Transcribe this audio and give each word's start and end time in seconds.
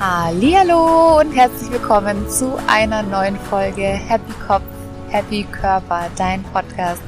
Hallo 0.00 1.18
und 1.18 1.32
herzlich 1.32 1.72
willkommen 1.72 2.30
zu 2.30 2.56
einer 2.68 3.02
neuen 3.02 3.36
Folge 3.36 3.82
Happy 3.82 4.32
Kopf, 4.46 4.62
Happy 5.08 5.42
Körper, 5.42 6.02
dein 6.16 6.44
Podcast 6.44 7.02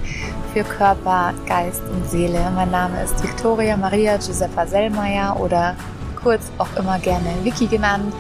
für 0.53 0.65
Körper, 0.65 1.33
Geist 1.47 1.83
und 1.85 2.11
Seele. 2.11 2.51
Mein 2.53 2.73
Name 2.73 3.01
ist 3.05 3.23
Victoria 3.23 3.77
Maria 3.77 4.17
Giuseppa 4.17 4.67
Sellmeier 4.67 5.39
oder 5.39 5.77
kurz 6.21 6.51
auch 6.59 6.67
immer 6.77 6.99
gerne 6.99 7.33
Vicky 7.45 7.69
genannt. 7.69 8.13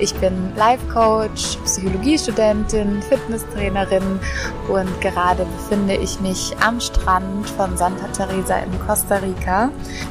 Ich 0.00 0.12
bin 0.16 0.52
Life 0.56 0.84
Coach, 0.92 1.58
Psychologiestudentin, 1.64 3.02
Fitnesstrainerin 3.02 4.18
und 4.68 5.00
gerade 5.00 5.44
befinde 5.44 5.94
ich 5.94 6.20
mich 6.20 6.52
am 6.60 6.80
Strand 6.80 7.48
von 7.50 7.76
Santa 7.76 8.08
Teresa 8.08 8.56
in 8.56 8.86
Costa 8.88 9.18
Rica. 9.18 9.70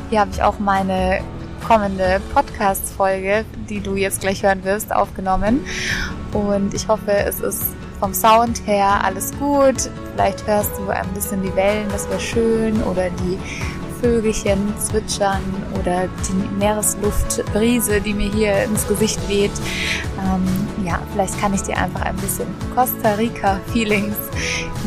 Hier 0.10 0.22
habe 0.22 0.32
ich 0.32 0.42
auch 0.42 0.58
meine 0.58 1.20
kommende 1.68 2.22
Podcast-Folge, 2.34 3.44
die 3.70 3.80
du 3.80 3.96
jetzt 3.96 4.22
gleich 4.22 4.44
hören 4.44 4.64
wirst, 4.64 4.94
aufgenommen. 4.94 5.66
Und 6.34 6.74
ich 6.74 6.88
hoffe, 6.88 7.12
es 7.12 7.40
ist 7.40 7.64
vom 8.00 8.14
Sound 8.14 8.66
her 8.68 9.04
alles 9.04 9.32
gut. 9.40 9.90
Vielleicht 10.14 10.46
hörst 10.46 10.72
du 10.78 10.90
ein 10.90 11.08
bisschen 11.14 11.42
die 11.42 11.56
Wellen, 11.56 11.88
das 11.90 12.08
wäre 12.10 12.20
schön, 12.20 12.82
oder 12.84 13.10
die 13.10 13.40
Vögelchen 14.02 14.74
zwitschern 14.78 15.42
oder 15.80 16.08
die 16.28 16.60
Meeresluftbrise, 16.60 18.00
die 18.02 18.14
mir 18.14 18.32
hier 18.32 18.64
ins 18.64 18.88
Gesicht 18.88 19.28
weht. 19.28 19.52
Ähm, 20.20 20.86
ja, 20.86 21.00
vielleicht 21.14 21.40
kann 21.42 21.54
ich 21.54 21.62
dir 21.62 21.78
einfach 21.78 22.02
ein 22.02 22.16
bisschen 22.18 22.48
Costa 22.76 23.14
Rica 23.14 23.60
Feelings 23.74 24.16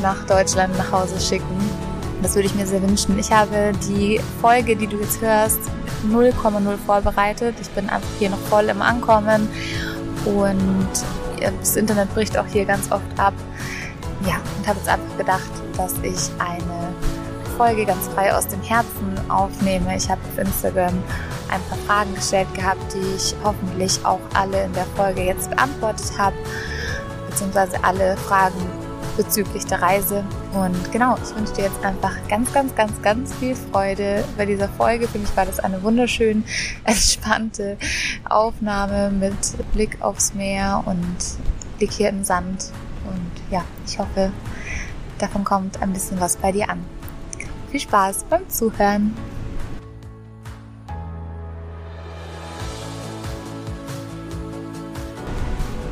nach 0.02 0.24
Deutschland 0.26 0.76
nach 0.78 0.92
Hause 0.92 1.18
schicken. 1.18 1.87
Das 2.22 2.34
würde 2.34 2.46
ich 2.46 2.54
mir 2.54 2.66
sehr 2.66 2.82
wünschen. 2.82 3.18
Ich 3.18 3.30
habe 3.30 3.72
die 3.88 4.20
Folge, 4.40 4.76
die 4.76 4.86
du 4.86 4.98
jetzt 4.98 5.20
hörst, 5.20 5.60
0,0 6.10 6.76
vorbereitet. 6.84 7.54
Ich 7.60 7.70
bin 7.70 7.88
einfach 7.88 8.08
hier 8.18 8.30
noch 8.30 8.38
voll 8.50 8.64
im 8.64 8.82
Ankommen 8.82 9.48
und 10.24 10.88
das 11.60 11.76
Internet 11.76 12.12
bricht 12.14 12.36
auch 12.36 12.46
hier 12.46 12.64
ganz 12.64 12.90
oft 12.90 13.18
ab. 13.18 13.34
Ja, 14.26 14.34
und 14.58 14.66
habe 14.66 14.78
jetzt 14.78 14.88
einfach 14.88 15.16
gedacht, 15.16 15.50
dass 15.76 15.92
ich 16.02 16.30
eine 16.40 16.92
Folge 17.56 17.86
ganz 17.86 18.08
frei 18.08 18.34
aus 18.34 18.48
dem 18.48 18.62
Herzen 18.62 19.18
aufnehme. 19.28 19.96
Ich 19.96 20.10
habe 20.10 20.20
auf 20.32 20.38
Instagram 20.38 20.94
ein 21.50 21.60
paar 21.68 21.78
Fragen 21.86 22.14
gestellt 22.14 22.52
gehabt, 22.54 22.94
die 22.94 23.16
ich 23.16 23.34
hoffentlich 23.44 24.04
auch 24.04 24.20
alle 24.34 24.64
in 24.64 24.72
der 24.72 24.86
Folge 24.96 25.22
jetzt 25.22 25.50
beantwortet 25.50 26.12
habe, 26.18 26.36
beziehungsweise 27.30 27.82
alle 27.82 28.16
Fragen 28.16 28.60
bezüglich 29.18 29.66
der 29.66 29.82
Reise. 29.82 30.24
Und 30.54 30.92
genau, 30.92 31.16
ich 31.16 31.36
wünsche 31.36 31.52
dir 31.52 31.64
jetzt 31.64 31.84
einfach 31.84 32.16
ganz, 32.28 32.50
ganz, 32.52 32.74
ganz, 32.74 33.02
ganz 33.02 33.34
viel 33.34 33.54
Freude 33.54 34.24
bei 34.38 34.46
dieser 34.46 34.68
Folge. 34.68 35.06
Für 35.08 35.18
mich 35.18 35.36
war 35.36 35.44
das 35.44 35.60
eine 35.60 35.82
wunderschön 35.82 36.44
entspannte 36.84 37.76
Aufnahme 38.26 39.10
mit 39.10 39.34
Blick 39.74 40.00
aufs 40.00 40.32
Meer 40.32 40.82
und 40.86 41.16
Blick 41.76 41.92
hier 41.92 42.08
im 42.08 42.24
Sand. 42.24 42.70
Und 43.06 43.52
ja, 43.52 43.64
ich 43.86 43.98
hoffe, 43.98 44.30
davon 45.18 45.44
kommt 45.44 45.82
ein 45.82 45.92
bisschen 45.92 46.20
was 46.20 46.36
bei 46.36 46.52
dir 46.52 46.70
an. 46.70 46.84
Viel 47.70 47.80
Spaß 47.80 48.24
beim 48.30 48.48
Zuhören! 48.48 49.14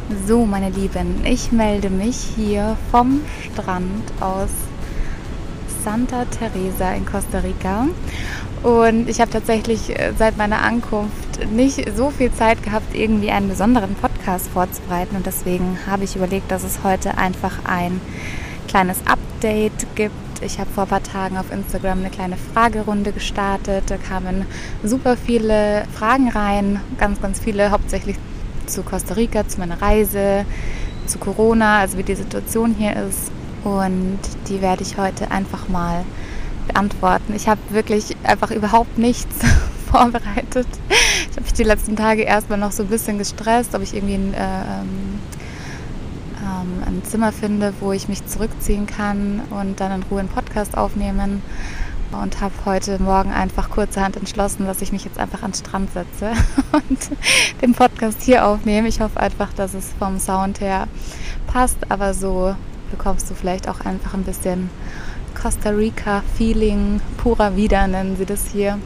So, 0.08 0.46
meine 0.46 0.70
Lieben, 0.70 1.24
ich 1.24 1.50
melde 1.50 1.90
mich 1.90 2.16
hier 2.36 2.76
vom 2.92 3.22
Strand 3.42 4.04
aus 4.20 4.50
Santa 5.82 6.24
Teresa 6.26 6.92
in 6.92 7.04
Costa 7.04 7.40
Rica. 7.40 7.88
Und 8.62 9.08
ich 9.08 9.20
habe 9.20 9.32
tatsächlich 9.32 9.98
äh, 9.98 10.12
seit 10.16 10.36
meiner 10.36 10.62
Ankunft 10.62 11.50
nicht 11.50 11.90
so 11.96 12.10
viel 12.10 12.32
Zeit 12.32 12.62
gehabt, 12.62 12.94
irgendwie 12.94 13.32
einen 13.32 13.48
besonderen 13.48 13.96
Podcast 13.96 14.46
vorzubereiten. 14.46 15.16
Und 15.16 15.26
deswegen 15.26 15.76
habe 15.88 16.04
ich 16.04 16.14
überlegt, 16.14 16.52
dass 16.52 16.62
es 16.62 16.84
heute 16.84 17.18
einfach 17.18 17.64
ein 17.64 18.00
kleines 18.68 18.98
Update 19.06 19.88
gibt. 19.96 20.14
Ich 20.40 20.60
habe 20.60 20.70
vor 20.70 20.84
ein 20.84 20.88
paar 20.88 21.02
Tagen 21.02 21.36
auf 21.36 21.50
Instagram 21.50 21.98
eine 21.98 22.10
kleine 22.10 22.36
Fragerunde 22.36 23.10
gestartet. 23.10 23.82
Da 23.88 23.96
kamen 23.96 24.46
super 24.84 25.16
viele 25.16 25.82
Fragen 25.92 26.28
rein, 26.28 26.80
ganz, 26.96 27.20
ganz 27.20 27.40
viele, 27.40 27.72
hauptsächlich 27.72 28.16
zu 28.66 28.82
Costa 28.82 29.14
Rica, 29.14 29.46
zu 29.46 29.58
meiner 29.58 29.80
Reise, 29.80 30.44
zu 31.06 31.18
Corona, 31.18 31.80
also 31.80 31.98
wie 31.98 32.02
die 32.02 32.14
Situation 32.14 32.74
hier 32.78 32.96
ist. 32.96 33.30
Und 33.64 34.18
die 34.48 34.60
werde 34.60 34.82
ich 34.82 34.96
heute 34.98 35.30
einfach 35.30 35.68
mal 35.68 36.04
beantworten. 36.68 37.34
Ich 37.34 37.48
habe 37.48 37.60
wirklich 37.70 38.16
einfach 38.22 38.50
überhaupt 38.50 38.98
nichts 38.98 39.36
vorbereitet. 39.90 40.68
Ich 41.30 41.36
habe 41.36 41.42
mich 41.42 41.52
die 41.52 41.64
letzten 41.64 41.96
Tage 41.96 42.22
erstmal 42.22 42.58
noch 42.58 42.72
so 42.72 42.82
ein 42.82 42.88
bisschen 42.88 43.18
gestresst, 43.18 43.74
ob 43.74 43.82
ich 43.82 43.94
irgendwie 43.94 44.14
ein, 44.14 44.34
äh, 44.34 44.38
ähm, 44.38 45.20
ähm, 46.42 46.82
ein 46.86 47.02
Zimmer 47.04 47.32
finde, 47.32 47.72
wo 47.80 47.92
ich 47.92 48.08
mich 48.08 48.26
zurückziehen 48.26 48.86
kann 48.86 49.42
und 49.50 49.80
dann 49.80 49.92
in 49.92 50.02
Ruhe 50.10 50.20
einen 50.20 50.28
Podcast 50.28 50.76
aufnehmen 50.76 51.42
und 52.12 52.40
habe 52.40 52.54
heute 52.64 53.00
Morgen 53.02 53.32
einfach 53.32 53.70
kurzerhand 53.70 54.16
entschlossen, 54.16 54.66
dass 54.66 54.82
ich 54.82 54.92
mich 54.92 55.04
jetzt 55.04 55.18
einfach 55.18 55.42
ans 55.42 55.60
Strand 55.60 55.90
setze 55.92 56.32
und 56.72 56.98
den 57.62 57.74
Podcast 57.74 58.22
hier 58.22 58.46
aufnehme. 58.46 58.88
Ich 58.88 59.00
hoffe 59.00 59.20
einfach, 59.20 59.52
dass 59.52 59.74
es 59.74 59.92
vom 59.98 60.18
Sound 60.18 60.60
her 60.60 60.88
passt, 61.46 61.78
aber 61.90 62.14
so 62.14 62.54
bekommst 62.90 63.30
du 63.30 63.34
vielleicht 63.34 63.68
auch 63.68 63.80
einfach 63.80 64.14
ein 64.14 64.24
bisschen 64.24 64.70
Costa 65.40 65.70
Rica 65.70 66.22
Feeling 66.36 67.00
purer 67.18 67.56
wieder, 67.56 67.86
nennen 67.86 68.16
sie 68.16 68.26
das 68.26 68.46
hier. 68.52 68.78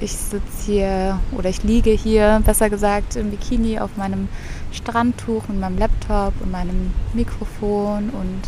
Ich 0.00 0.12
sitze 0.12 0.64
hier 0.64 1.18
oder 1.32 1.48
ich 1.48 1.64
liege 1.64 1.90
hier, 1.90 2.40
besser 2.44 2.70
gesagt, 2.70 3.16
im 3.16 3.30
Bikini 3.30 3.80
auf 3.80 3.96
meinem 3.96 4.28
Strandtuch 4.70 5.48
mit 5.48 5.58
meinem 5.58 5.78
Laptop 5.78 6.34
und 6.40 6.52
meinem 6.52 6.92
Mikrofon 7.14 8.10
und 8.10 8.42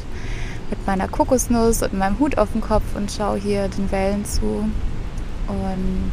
mit 0.71 0.87
meiner 0.87 1.09
Kokosnuss 1.09 1.83
und 1.83 1.95
meinem 1.95 2.19
Hut 2.19 2.39
auf 2.39 2.53
dem 2.53 2.61
Kopf 2.61 2.85
und 2.95 3.11
schaue 3.11 3.39
hier 3.39 3.69
den 3.69 3.91
Wellen 3.91 4.25
zu 4.25 4.65
und 5.49 6.13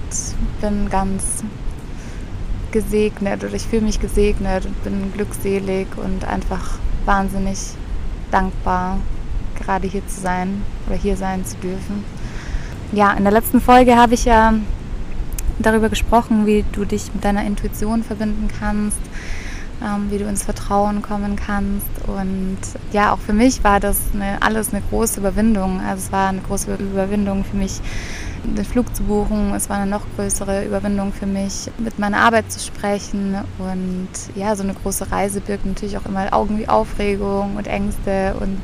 bin 0.62 0.90
ganz 0.90 1.44
gesegnet 2.72 3.44
oder 3.44 3.53
ich 3.53 3.67
fühle 3.67 3.84
mich 3.84 4.00
gesegnet 4.00 4.66
und 4.66 4.84
bin 4.84 5.13
glückselig 5.13 5.88
und 5.97 6.25
einfach 6.25 6.79
wahnsinnig 7.06 7.59
dankbar, 8.31 9.00
gerade 9.56 9.88
hier 9.88 10.06
zu 10.07 10.19
sein 10.19 10.62
oder 10.88 10.97
hier 10.97 11.16
sein 11.16 11.46
zu 11.46 11.56
dürfen. 11.57 12.03
Ja, 12.91 13.13
in 13.13 13.23
der 13.23 13.34
letzten 13.34 13.62
Folge 13.62 13.96
habe 13.96 14.13
ich 14.13 14.25
ja 14.25 14.53
darüber 15.59 15.90
gesprochen, 15.90 16.46
wie 16.46 16.63
du 16.72 16.85
dich 16.85 17.13
mit 17.13 17.23
deiner 17.23 17.46
Intuition 17.46 18.03
verbinden 18.03 18.47
kannst, 18.59 19.00
ähm, 19.83 20.09
wie 20.09 20.17
du 20.17 20.25
ins 20.25 20.43
Vertrauen 20.43 21.01
kommen 21.01 21.35
kannst. 21.35 21.88
Und 22.07 22.57
ja, 22.91 23.13
auch 23.13 23.19
für 23.19 23.33
mich 23.33 23.63
war 23.63 23.79
das 23.79 23.99
eine, 24.13 24.41
alles 24.41 24.73
eine 24.73 24.81
große 24.89 25.19
Überwindung. 25.19 25.81
Also 25.81 26.05
es 26.05 26.11
war 26.11 26.29
eine 26.29 26.41
große 26.41 26.75
Überwindung 26.75 27.43
für 27.43 27.57
mich, 27.57 27.79
den 28.43 28.66
Flug 28.66 28.95
zu 28.95 29.03
buchen. 29.03 29.53
Es 29.53 29.69
war 29.69 29.77
eine 29.77 29.89
noch 29.89 30.03
größere 30.16 30.66
Überwindung 30.66 31.13
für 31.13 31.25
mich, 31.25 31.69
mit 31.77 31.99
meiner 31.99 32.19
Arbeit 32.19 32.51
zu 32.51 32.59
sprechen. 32.59 33.35
Und 33.59 34.09
ja, 34.35 34.55
so 34.55 34.63
eine 34.63 34.73
große 34.73 35.11
Reise 35.11 35.41
birgt 35.41 35.66
natürlich 35.66 35.97
auch 35.97 36.05
immer 36.05 36.31
irgendwie 36.31 36.67
Aufregung 36.67 37.55
und 37.55 37.67
Ängste. 37.67 38.35
Und 38.39 38.61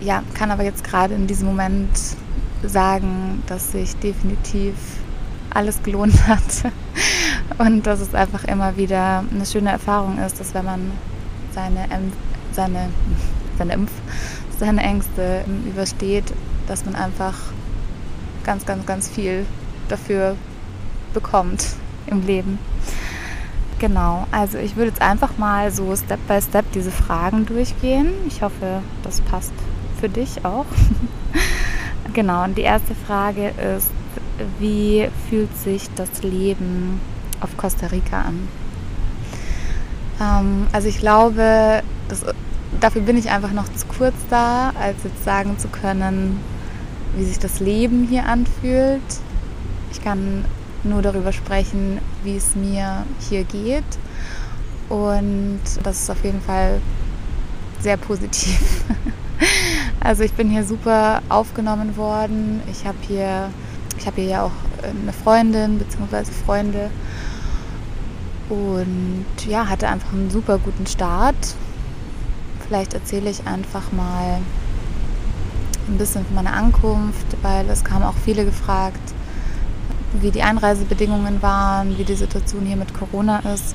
ja, 0.00 0.22
kann 0.34 0.50
aber 0.50 0.64
jetzt 0.64 0.84
gerade 0.84 1.14
in 1.14 1.26
diesem 1.26 1.48
Moment 1.48 1.90
sagen, 2.62 3.42
dass 3.46 3.72
sich 3.72 3.94
definitiv 3.96 4.74
alles 5.50 5.82
gelohnt 5.82 6.26
hat 6.26 6.72
und 7.58 7.86
dass 7.86 8.00
es 8.00 8.14
einfach 8.14 8.44
immer 8.44 8.76
wieder 8.76 9.24
eine 9.30 9.46
schöne 9.46 9.70
Erfahrung 9.70 10.18
ist, 10.18 10.40
dass 10.40 10.54
wenn 10.54 10.64
man 10.64 10.90
seine, 11.52 11.86
seine, 12.52 12.88
seine, 13.58 13.72
Impf, 13.74 13.92
seine 14.58 14.82
Ängste 14.82 15.44
übersteht, 15.66 16.32
dass 16.66 16.84
man 16.84 16.94
einfach 16.94 17.34
ganz, 18.44 18.66
ganz, 18.66 18.86
ganz 18.86 19.08
viel 19.08 19.46
dafür 19.88 20.36
bekommt 21.12 21.66
im 22.06 22.26
Leben. 22.26 22.58
Genau, 23.78 24.26
also 24.30 24.58
ich 24.58 24.76
würde 24.76 24.90
jetzt 24.90 25.02
einfach 25.02 25.36
mal 25.36 25.70
so 25.70 25.94
Step 25.96 26.20
by 26.28 26.40
Step 26.40 26.64
diese 26.72 26.90
Fragen 26.90 27.44
durchgehen. 27.44 28.08
Ich 28.26 28.42
hoffe, 28.42 28.82
das 29.02 29.20
passt 29.20 29.52
für 30.00 30.08
dich 30.08 30.44
auch. 30.44 30.66
genau, 32.14 32.44
und 32.44 32.56
die 32.56 32.62
erste 32.62 32.94
Frage 32.94 33.48
ist, 33.76 33.90
wie 34.58 35.08
fühlt 35.28 35.56
sich 35.58 35.88
das 35.96 36.22
Leben 36.22 37.00
auf 37.44 37.56
Costa 37.56 37.86
Rica 37.86 38.22
an? 38.22 38.48
Ähm, 40.20 40.66
also 40.72 40.88
ich 40.88 40.98
glaube, 40.98 41.82
das, 42.08 42.24
dafür 42.80 43.02
bin 43.02 43.16
ich 43.16 43.30
einfach 43.30 43.52
noch 43.52 43.68
zu 43.68 43.86
kurz 43.86 44.14
da, 44.30 44.72
als 44.80 44.96
jetzt 45.04 45.24
sagen 45.24 45.58
zu 45.58 45.68
können, 45.68 46.40
wie 47.16 47.24
sich 47.24 47.38
das 47.38 47.60
Leben 47.60 48.06
hier 48.08 48.26
anfühlt. 48.26 49.02
Ich 49.92 50.02
kann 50.02 50.44
nur 50.82 51.02
darüber 51.02 51.32
sprechen, 51.32 51.98
wie 52.24 52.36
es 52.36 52.54
mir 52.56 53.04
hier 53.28 53.44
geht. 53.44 53.84
Und 54.88 55.60
das 55.82 56.02
ist 56.02 56.10
auf 56.10 56.22
jeden 56.24 56.40
Fall 56.42 56.80
sehr 57.80 57.96
positiv. 57.96 58.60
Also 60.00 60.22
ich 60.22 60.34
bin 60.34 60.50
hier 60.50 60.64
super 60.64 61.22
aufgenommen 61.30 61.96
worden. 61.96 62.60
Ich 62.70 62.84
habe 62.84 62.98
hier, 63.08 63.48
ich 63.98 64.06
hier 64.14 64.24
ja 64.24 64.42
auch 64.42 64.52
eine 64.82 65.14
Freundin 65.14 65.78
bzw. 65.78 66.30
Freunde 66.44 66.90
Und 68.48 69.26
ja, 69.46 69.68
hatte 69.68 69.88
einfach 69.88 70.12
einen 70.12 70.30
super 70.30 70.58
guten 70.58 70.86
Start. 70.86 71.34
Vielleicht 72.66 72.94
erzähle 72.94 73.30
ich 73.30 73.46
einfach 73.46 73.92
mal 73.92 74.40
ein 75.88 75.98
bisschen 75.98 76.24
von 76.24 76.34
meiner 76.34 76.54
Ankunft, 76.54 77.26
weil 77.42 77.68
es 77.68 77.84
kamen 77.84 78.04
auch 78.04 78.16
viele 78.24 78.44
gefragt, 78.44 79.00
wie 80.20 80.30
die 80.30 80.42
Einreisebedingungen 80.42 81.42
waren, 81.42 81.98
wie 81.98 82.04
die 82.04 82.14
Situation 82.14 82.64
hier 82.64 82.76
mit 82.76 82.94
Corona 82.94 83.40
ist. 83.52 83.74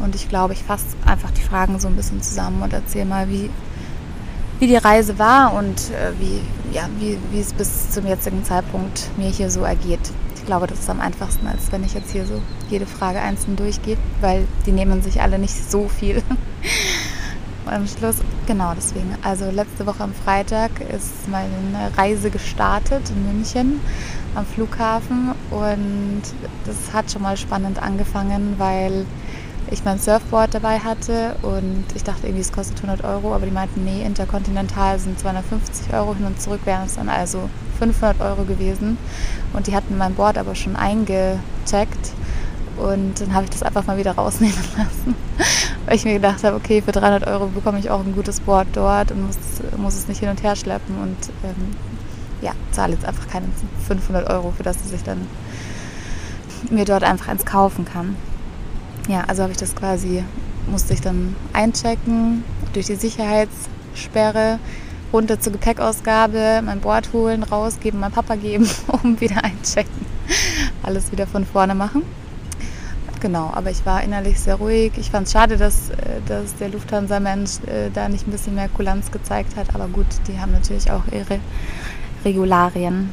Und 0.00 0.14
ich 0.14 0.28
glaube, 0.28 0.52
ich 0.52 0.62
fasse 0.62 0.84
einfach 1.04 1.30
die 1.30 1.42
Fragen 1.42 1.78
so 1.78 1.88
ein 1.88 1.96
bisschen 1.96 2.22
zusammen 2.22 2.62
und 2.62 2.72
erzähle 2.72 3.06
mal, 3.06 3.28
wie, 3.28 3.50
wie 4.58 4.66
die 4.66 4.76
Reise 4.76 5.18
war 5.18 5.54
und 5.54 5.90
äh, 5.90 6.12
wie, 6.18 6.40
ja, 6.72 6.88
wie, 6.98 7.18
wie 7.30 7.40
es 7.40 7.52
bis 7.52 7.90
zum 7.90 8.06
jetzigen 8.06 8.44
Zeitpunkt 8.44 9.10
mir 9.16 9.28
hier 9.28 9.50
so 9.50 9.62
ergeht. 9.62 10.12
Ich 10.48 10.50
glaube, 10.50 10.66
das 10.66 10.78
ist 10.78 10.88
am 10.88 11.02
einfachsten, 11.02 11.46
als 11.46 11.70
wenn 11.72 11.84
ich 11.84 11.92
jetzt 11.92 12.10
hier 12.10 12.24
so 12.24 12.40
jede 12.70 12.86
Frage 12.86 13.20
einzeln 13.20 13.54
durchgehe, 13.54 13.98
weil 14.22 14.48
die 14.64 14.72
nehmen 14.72 15.02
sich 15.02 15.20
alle 15.20 15.38
nicht 15.38 15.70
so 15.70 15.88
viel 15.88 16.22
am 17.66 17.86
Schluss. 17.86 18.16
Genau 18.46 18.72
deswegen. 18.74 19.14
Also 19.22 19.50
letzte 19.50 19.84
Woche 19.84 20.02
am 20.04 20.14
Freitag 20.14 20.70
ist 20.80 21.28
meine 21.28 21.94
Reise 21.98 22.30
gestartet 22.30 23.10
in 23.10 23.26
München 23.26 23.78
am 24.34 24.46
Flughafen 24.46 25.34
und 25.50 26.22
das 26.64 26.94
hat 26.94 27.12
schon 27.12 27.20
mal 27.20 27.36
spannend 27.36 27.82
angefangen, 27.82 28.54
weil 28.56 29.04
ich 29.70 29.84
mein 29.84 29.98
Surfboard 29.98 30.54
dabei 30.54 30.78
hatte 30.78 31.36
und 31.42 31.84
ich 31.94 32.04
dachte 32.04 32.26
irgendwie, 32.26 32.40
es 32.40 32.52
kostet 32.52 32.82
100 32.82 33.04
Euro, 33.04 33.34
aber 33.34 33.44
die 33.44 33.52
meinten, 33.52 33.84
nee, 33.84 34.02
interkontinental 34.02 34.98
sind 34.98 35.20
250 35.20 35.92
Euro 35.92 36.14
hin 36.14 36.24
und 36.24 36.40
zurück 36.40 36.60
wären 36.64 36.86
es 36.86 36.94
dann 36.94 37.10
also 37.10 37.50
500 37.78 38.20
Euro 38.20 38.44
gewesen. 38.44 38.98
Und 39.52 39.66
die 39.66 39.74
hatten 39.74 39.96
mein 39.96 40.14
Board 40.14 40.38
aber 40.38 40.54
schon 40.54 40.76
eingecheckt. 40.76 42.12
Und 42.76 43.20
dann 43.20 43.34
habe 43.34 43.44
ich 43.44 43.50
das 43.50 43.62
einfach 43.62 43.86
mal 43.86 43.98
wieder 43.98 44.12
rausnehmen 44.12 44.56
lassen, 44.76 45.16
weil 45.86 45.96
ich 45.96 46.04
mir 46.04 46.14
gedacht 46.14 46.44
habe, 46.44 46.56
okay, 46.56 46.80
für 46.80 46.92
300 46.92 47.26
Euro 47.26 47.46
bekomme 47.48 47.80
ich 47.80 47.90
auch 47.90 48.00
ein 48.00 48.14
gutes 48.14 48.38
Board 48.40 48.68
dort 48.72 49.10
und 49.10 49.26
muss, 49.26 49.36
muss 49.76 49.94
es 49.94 50.06
nicht 50.06 50.20
hin 50.20 50.28
und 50.28 50.42
her 50.42 50.54
schleppen. 50.54 50.96
Und 50.96 51.16
ähm, 51.42 51.74
ja, 52.40 52.52
zahle 52.70 52.94
jetzt 52.94 53.04
einfach 53.04 53.26
keine 53.28 53.46
500 53.88 54.30
Euro, 54.30 54.52
für 54.56 54.62
das 54.62 54.76
ich 54.94 55.02
dann 55.02 55.26
mir 56.70 56.84
dort 56.84 57.02
einfach 57.02 57.28
eins 57.28 57.44
kaufen 57.44 57.84
kann. 57.84 58.16
Ja, 59.08 59.24
also 59.26 59.42
habe 59.42 59.52
ich 59.52 59.58
das 59.58 59.74
quasi, 59.74 60.22
musste 60.70 60.94
ich 60.94 61.00
dann 61.00 61.34
einchecken 61.52 62.44
durch 62.72 62.86
die 62.86 62.94
Sicherheitssperre, 62.94 64.58
runter 65.12 65.40
zur 65.40 65.52
Gepäckausgabe, 65.52 66.62
mein 66.64 66.80
Board 66.80 67.12
holen, 67.12 67.42
rausgeben, 67.42 68.00
mein 68.00 68.12
Papa 68.12 68.36
geben, 68.36 68.68
um 69.02 69.20
wieder 69.20 69.42
einchecken. 69.44 70.06
Alles 70.82 71.10
wieder 71.12 71.26
von 71.26 71.44
vorne 71.44 71.74
machen. 71.74 72.02
Genau, 73.20 73.50
aber 73.52 73.70
ich 73.70 73.84
war 73.84 74.02
innerlich 74.02 74.38
sehr 74.38 74.56
ruhig. 74.56 74.92
Ich 74.96 75.10
fand 75.10 75.26
es 75.26 75.32
schade, 75.32 75.56
dass, 75.56 75.90
äh, 75.90 76.20
dass 76.26 76.54
der 76.56 76.68
Lufthansa-Mensch 76.68 77.60
äh, 77.66 77.90
da 77.92 78.08
nicht 78.08 78.28
ein 78.28 78.30
bisschen 78.30 78.54
mehr 78.54 78.68
Kulanz 78.68 79.10
gezeigt 79.10 79.56
hat. 79.56 79.74
Aber 79.74 79.88
gut, 79.88 80.06
die 80.28 80.38
haben 80.38 80.52
natürlich 80.52 80.90
auch 80.90 81.02
ihre 81.10 81.40
Regularien. 82.24 83.10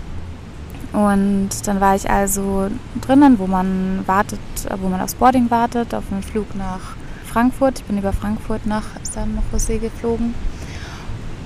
Und 0.94 1.50
dann 1.66 1.82
war 1.82 1.96
ich 1.96 2.10
also 2.10 2.70
drinnen, 3.02 3.40
wo 3.40 3.48
man 3.48 4.04
wartet, 4.06 4.40
wo 4.80 4.88
man 4.88 5.02
aufs 5.02 5.16
Boarding 5.16 5.50
wartet, 5.50 5.94
auf 5.94 6.04
einen 6.12 6.24
Flug 6.24 6.56
nach 6.56 6.96
Frankfurt. 7.26 7.80
Ich 7.80 7.86
bin 7.86 7.98
über 7.98 8.14
Frankfurt 8.14 8.66
nach 8.66 8.84
San 9.04 9.40
Jose 9.52 9.80
geflogen. 9.80 10.36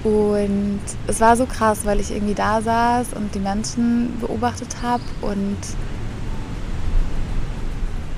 Und 0.04 0.80
es 1.08 1.20
war 1.20 1.36
so 1.36 1.46
krass, 1.46 1.80
weil 1.84 2.00
ich 2.00 2.12
irgendwie 2.12 2.34
da 2.34 2.62
saß 2.62 3.08
und 3.16 3.36
die 3.36 3.40
Menschen 3.40 4.18
beobachtet 4.22 4.78
habe 4.82 5.04
und 5.22 5.58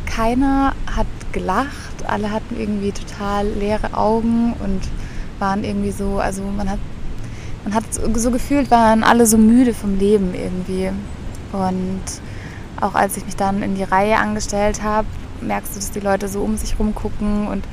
keiner 0.05 0.73
hat 0.95 1.07
gelacht, 1.31 2.05
alle 2.05 2.31
hatten 2.31 2.59
irgendwie 2.59 2.91
total 2.91 3.47
leere 3.47 3.93
Augen 3.95 4.53
und 4.63 4.81
waren 5.39 5.63
irgendwie 5.63 5.91
so, 5.91 6.19
also 6.19 6.43
man 6.43 6.69
hat 6.69 6.79
man 7.63 7.73
hat 7.75 7.83
so 7.93 8.31
gefühlt, 8.31 8.71
waren 8.71 9.03
alle 9.03 9.25
so 9.25 9.37
müde 9.37 9.73
vom 9.73 9.97
Leben 9.97 10.33
irgendwie. 10.33 10.89
Und 11.51 12.01
auch 12.79 12.95
als 12.95 13.17
ich 13.17 13.25
mich 13.25 13.35
dann 13.35 13.61
in 13.61 13.75
die 13.75 13.83
Reihe 13.83 14.17
angestellt 14.17 14.81
habe, 14.81 15.07
merkst 15.41 15.75
du, 15.75 15.79
dass 15.79 15.91
die 15.91 15.99
Leute 15.99 16.27
so 16.27 16.41
um 16.41 16.57
sich 16.57 16.79
rumgucken 16.79 17.47
und 17.47 17.63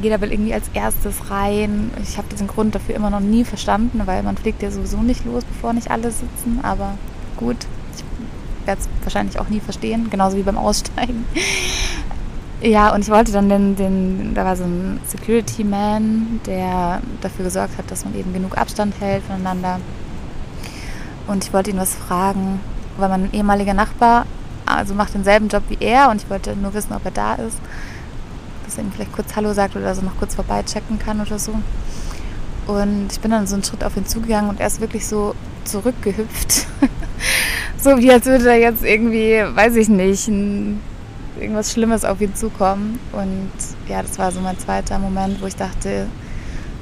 jeder 0.00 0.20
will 0.20 0.32
irgendwie 0.32 0.54
als 0.54 0.68
erstes 0.74 1.30
rein. 1.30 1.90
Ich 2.02 2.16
habe 2.18 2.28
diesen 2.30 2.46
Grund 2.46 2.74
dafür 2.74 2.94
immer 2.94 3.10
noch 3.10 3.20
nie 3.20 3.44
verstanden, 3.44 4.02
weil 4.04 4.22
man 4.22 4.36
fliegt 4.36 4.62
ja 4.62 4.70
sowieso 4.70 4.98
nicht 4.98 5.24
los, 5.24 5.44
bevor 5.44 5.72
nicht 5.72 5.90
alle 5.90 6.10
sitzen. 6.10 6.60
Aber 6.62 6.94
gut, 7.36 7.56
ich 7.96 8.66
werde 8.66 8.80
es 8.80 8.88
wahrscheinlich 9.02 9.38
auch 9.38 9.48
nie 9.48 9.60
verstehen, 9.60 10.08
genauso 10.10 10.36
wie 10.36 10.42
beim 10.42 10.58
Aussteigen. 10.58 11.24
Ja, 12.64 12.94
und 12.94 13.00
ich 13.00 13.10
wollte 13.10 13.32
dann 13.32 13.48
den, 13.48 13.74
den, 13.74 14.34
da 14.34 14.44
war 14.44 14.54
so 14.54 14.62
ein 14.62 15.00
Security-Man, 15.08 16.42
der 16.46 17.02
dafür 17.20 17.46
gesorgt 17.46 17.76
hat, 17.76 17.90
dass 17.90 18.04
man 18.04 18.14
eben 18.14 18.32
genug 18.32 18.56
Abstand 18.56 18.94
hält 19.00 19.24
voneinander. 19.24 19.80
Und 21.26 21.42
ich 21.42 21.52
wollte 21.52 21.70
ihn 21.72 21.76
was 21.76 21.96
fragen, 21.96 22.60
weil 22.98 23.08
mein 23.08 23.32
ehemaliger 23.32 23.74
Nachbar 23.74 24.26
also 24.64 24.94
macht 24.94 25.14
denselben 25.14 25.48
Job 25.48 25.64
wie 25.68 25.78
er 25.80 26.10
und 26.10 26.22
ich 26.22 26.30
wollte 26.30 26.56
nur 26.56 26.72
wissen, 26.74 26.92
ob 26.92 27.04
er 27.04 27.10
da 27.10 27.34
ist. 27.34 27.58
Dass 28.64 28.78
er 28.78 28.84
ihm 28.84 28.92
vielleicht 28.92 29.12
kurz 29.12 29.34
Hallo 29.36 29.52
sagt 29.52 29.76
oder 29.76 29.94
so 29.94 30.02
noch 30.02 30.16
kurz 30.18 30.34
vorbeichecken 30.34 30.98
kann 30.98 31.20
oder 31.20 31.38
so. 31.38 31.54
Und 32.66 33.08
ich 33.10 33.20
bin 33.20 33.30
dann 33.30 33.46
so 33.46 33.54
einen 33.54 33.64
Schritt 33.64 33.82
auf 33.82 33.96
ihn 33.96 34.06
zugegangen 34.06 34.48
und 34.48 34.60
er 34.60 34.68
ist 34.68 34.80
wirklich 34.80 35.06
so 35.06 35.34
zurückgehüpft. 35.64 36.66
so 37.78 37.98
wie 37.98 38.10
als 38.10 38.26
würde 38.26 38.50
er 38.50 38.58
jetzt 38.58 38.84
irgendwie, 38.84 39.42
weiß 39.54 39.76
ich 39.76 39.88
nicht, 39.88 40.28
ein 40.28 40.80
irgendwas 41.40 41.72
Schlimmes 41.72 42.04
auf 42.04 42.20
ihn 42.20 42.34
zukommen. 42.34 42.98
Und 43.12 43.50
ja, 43.88 44.02
das 44.02 44.18
war 44.18 44.30
so 44.30 44.40
mein 44.40 44.58
zweiter 44.58 44.98
Moment, 44.98 45.42
wo 45.42 45.46
ich 45.46 45.56
dachte, 45.56 46.06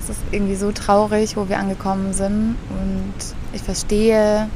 es 0.02 0.10
ist 0.10 0.20
irgendwie 0.30 0.56
so 0.56 0.72
traurig, 0.72 1.36
wo 1.36 1.48
wir 1.48 1.58
angekommen 1.58 2.12
sind. 2.12 2.56
Und 2.68 3.14
ich 3.52 3.62
verstehe 3.62 4.48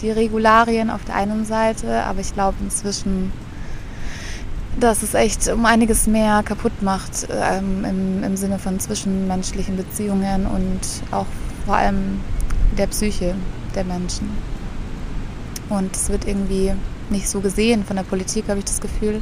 die 0.00 0.10
Regularien 0.10 0.90
auf 0.90 1.04
der 1.04 1.16
einen 1.16 1.44
Seite, 1.44 2.04
aber 2.04 2.20
ich 2.20 2.32
glaube 2.32 2.56
inzwischen, 2.62 3.32
dass 4.78 5.02
es 5.02 5.14
echt 5.14 5.48
um 5.48 5.66
einiges 5.66 6.06
mehr 6.06 6.42
kaputt 6.42 6.82
macht 6.82 7.26
ähm, 7.30 7.84
im, 7.84 8.24
im 8.24 8.36
Sinne 8.36 8.58
von 8.58 8.78
zwischenmenschlichen 8.78 9.76
Beziehungen 9.76 10.46
und 10.46 10.80
auch 11.10 11.26
vor 11.66 11.76
allem 11.76 12.20
der 12.78 12.86
Psyche 12.86 13.34
der 13.74 13.84
Menschen. 13.84 14.30
Und 15.68 15.94
es 15.94 16.08
wird 16.08 16.26
irgendwie 16.26 16.72
nicht 17.10 17.28
so 17.28 17.40
gesehen 17.40 17.84
von 17.84 17.96
der 17.96 18.02
Politik, 18.02 18.48
habe 18.48 18.58
ich 18.58 18.64
das 18.64 18.80
Gefühl. 18.80 19.20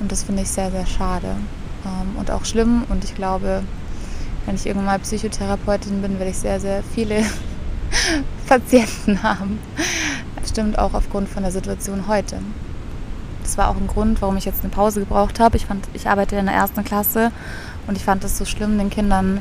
Und 0.00 0.10
das 0.10 0.24
finde 0.24 0.42
ich 0.42 0.48
sehr, 0.48 0.70
sehr 0.70 0.86
schade 0.86 1.36
ähm, 1.84 2.16
und 2.18 2.30
auch 2.30 2.44
schlimm. 2.44 2.84
Und 2.88 3.04
ich 3.04 3.14
glaube, 3.14 3.62
wenn 4.46 4.54
ich 4.54 4.66
irgendwann 4.66 4.86
mal 4.86 4.98
Psychotherapeutin 4.98 6.02
bin, 6.02 6.18
werde 6.18 6.30
ich 6.30 6.38
sehr, 6.38 6.60
sehr 6.60 6.82
viele 6.82 7.24
Patienten 8.48 9.22
haben. 9.22 9.58
Bestimmt 10.40 10.78
auch 10.78 10.94
aufgrund 10.94 11.28
von 11.28 11.42
der 11.42 11.52
Situation 11.52 12.08
heute. 12.08 12.38
Das 13.50 13.58
war 13.58 13.68
auch 13.68 13.76
ein 13.76 13.88
Grund, 13.88 14.22
warum 14.22 14.36
ich 14.36 14.44
jetzt 14.44 14.60
eine 14.60 14.70
Pause 14.70 15.00
gebraucht 15.00 15.40
habe. 15.40 15.56
Ich, 15.56 15.66
fand, 15.66 15.88
ich 15.92 16.08
arbeite 16.08 16.36
in 16.36 16.46
der 16.46 16.54
ersten 16.54 16.84
Klasse 16.84 17.32
und 17.88 17.96
ich 17.96 18.04
fand 18.04 18.22
es 18.22 18.38
so 18.38 18.44
schlimm, 18.44 18.78
den 18.78 18.90
Kindern 18.90 19.40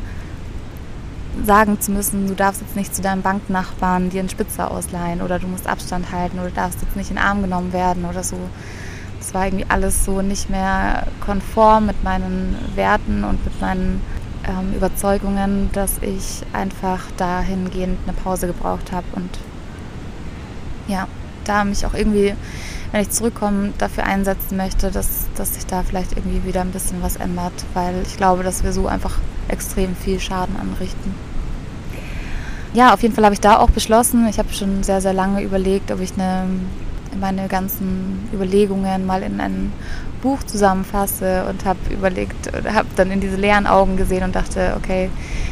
sagen 1.46 1.80
zu 1.80 1.92
müssen, 1.92 2.26
du 2.26 2.34
darfst 2.34 2.60
jetzt 2.62 2.76
nicht 2.76 2.96
zu 2.96 3.04
deinem 3.04 3.22
Banknachbarn 3.22 4.10
dir 4.10 4.22
einen 4.22 4.30
Spitzer 4.30 4.72
ausleihen 4.72 5.22
oder 5.22 5.38
du 5.38 5.46
musst 5.46 5.68
Abstand 5.68 6.12
halten 6.12 6.40
oder 6.40 6.50
darfst 6.50 6.82
jetzt 6.82 6.96
nicht 6.96 7.12
in 7.12 7.18
den 7.18 7.24
Arm 7.24 7.44
genommen 7.44 7.72
werden 7.72 8.04
oder 8.06 8.24
so. 8.24 8.38
Das 9.20 9.32
war 9.36 9.46
irgendwie 9.46 9.68
alles 9.70 10.06
so 10.06 10.24
nicht 10.24 10.50
mehr 10.50 11.06
konform 11.24 11.86
mit 11.86 12.04
meinen 12.04 12.58
Werten 12.74 13.24
und 13.24 13.46
mit 13.46 13.62
meinen 13.62 14.02
ähm, 14.48 14.74
Überzeugungen, 14.76 15.70
dass 15.72 16.00
ich 16.02 16.42
einfach 16.52 17.04
dahingehend 17.18 18.00
eine 18.08 18.14
Pause 18.14 18.48
gebraucht 18.48 18.92
habe 18.92 19.06
und 19.14 19.30
ja, 20.88 21.08
da 21.44 21.64
mich 21.64 21.86
auch 21.86 21.94
irgendwie, 21.94 22.34
wenn 22.92 23.02
ich 23.02 23.10
zurückkomme, 23.12 23.74
dafür 23.78 24.06
einsetzen 24.06 24.58
möchte, 24.58 24.90
dass, 24.92 25.28
dass 25.36 25.54
sich 25.54 25.66
da 25.66 25.84
vielleicht 25.84 26.18
irgendwie 26.18 26.44
wieder 26.44 26.62
ein 26.62 26.72
bisschen 26.72 27.02
was 27.02 27.18
ändert, 27.18 27.54
weil 27.74 28.02
ich 28.06 28.18
glaube, 28.18 28.44
dass 28.44 28.64
wir 28.64 28.74
so 28.74 28.88
einfach 28.88 29.18
extrem 29.48 29.96
viel 29.96 30.20
Schaden 30.20 30.56
anrichten. 30.58 31.14
Ja, 32.74 32.94
auf 32.94 33.02
jeden 33.02 33.16
Fall 33.16 33.26
habe 33.26 33.34
ich 33.34 33.42
da 33.42 33.58
auch 33.58 33.72
beschlossen, 33.72 34.28
ich 34.28 34.38
habe 34.38 34.54
schon 34.54 34.84
sehr, 34.84 35.02
sehr 35.02 35.14
lange 35.14 35.42
überlegt, 35.42 35.92
ob 35.92 36.02
ich 36.02 36.14
eine, 36.14 36.46
meine 37.20 37.48
ganzen 37.48 38.30
Überlegungen 38.32 39.06
mal 39.06 39.24
in 39.24 39.42
ein 39.42 39.74
Buch 40.22 40.44
zusammenfasse 40.44 41.46
und 41.50 41.66
habe 41.66 41.80
überlegt, 41.92 42.52
habe 42.72 42.88
dann 42.96 43.10
in 43.10 43.22
diese 43.22 43.38
leeren 43.38 43.66
Augen 43.66 43.98
gesehen 43.98 44.24
und 44.24 44.36
dachte, 44.36 44.76
okay, 44.78 45.10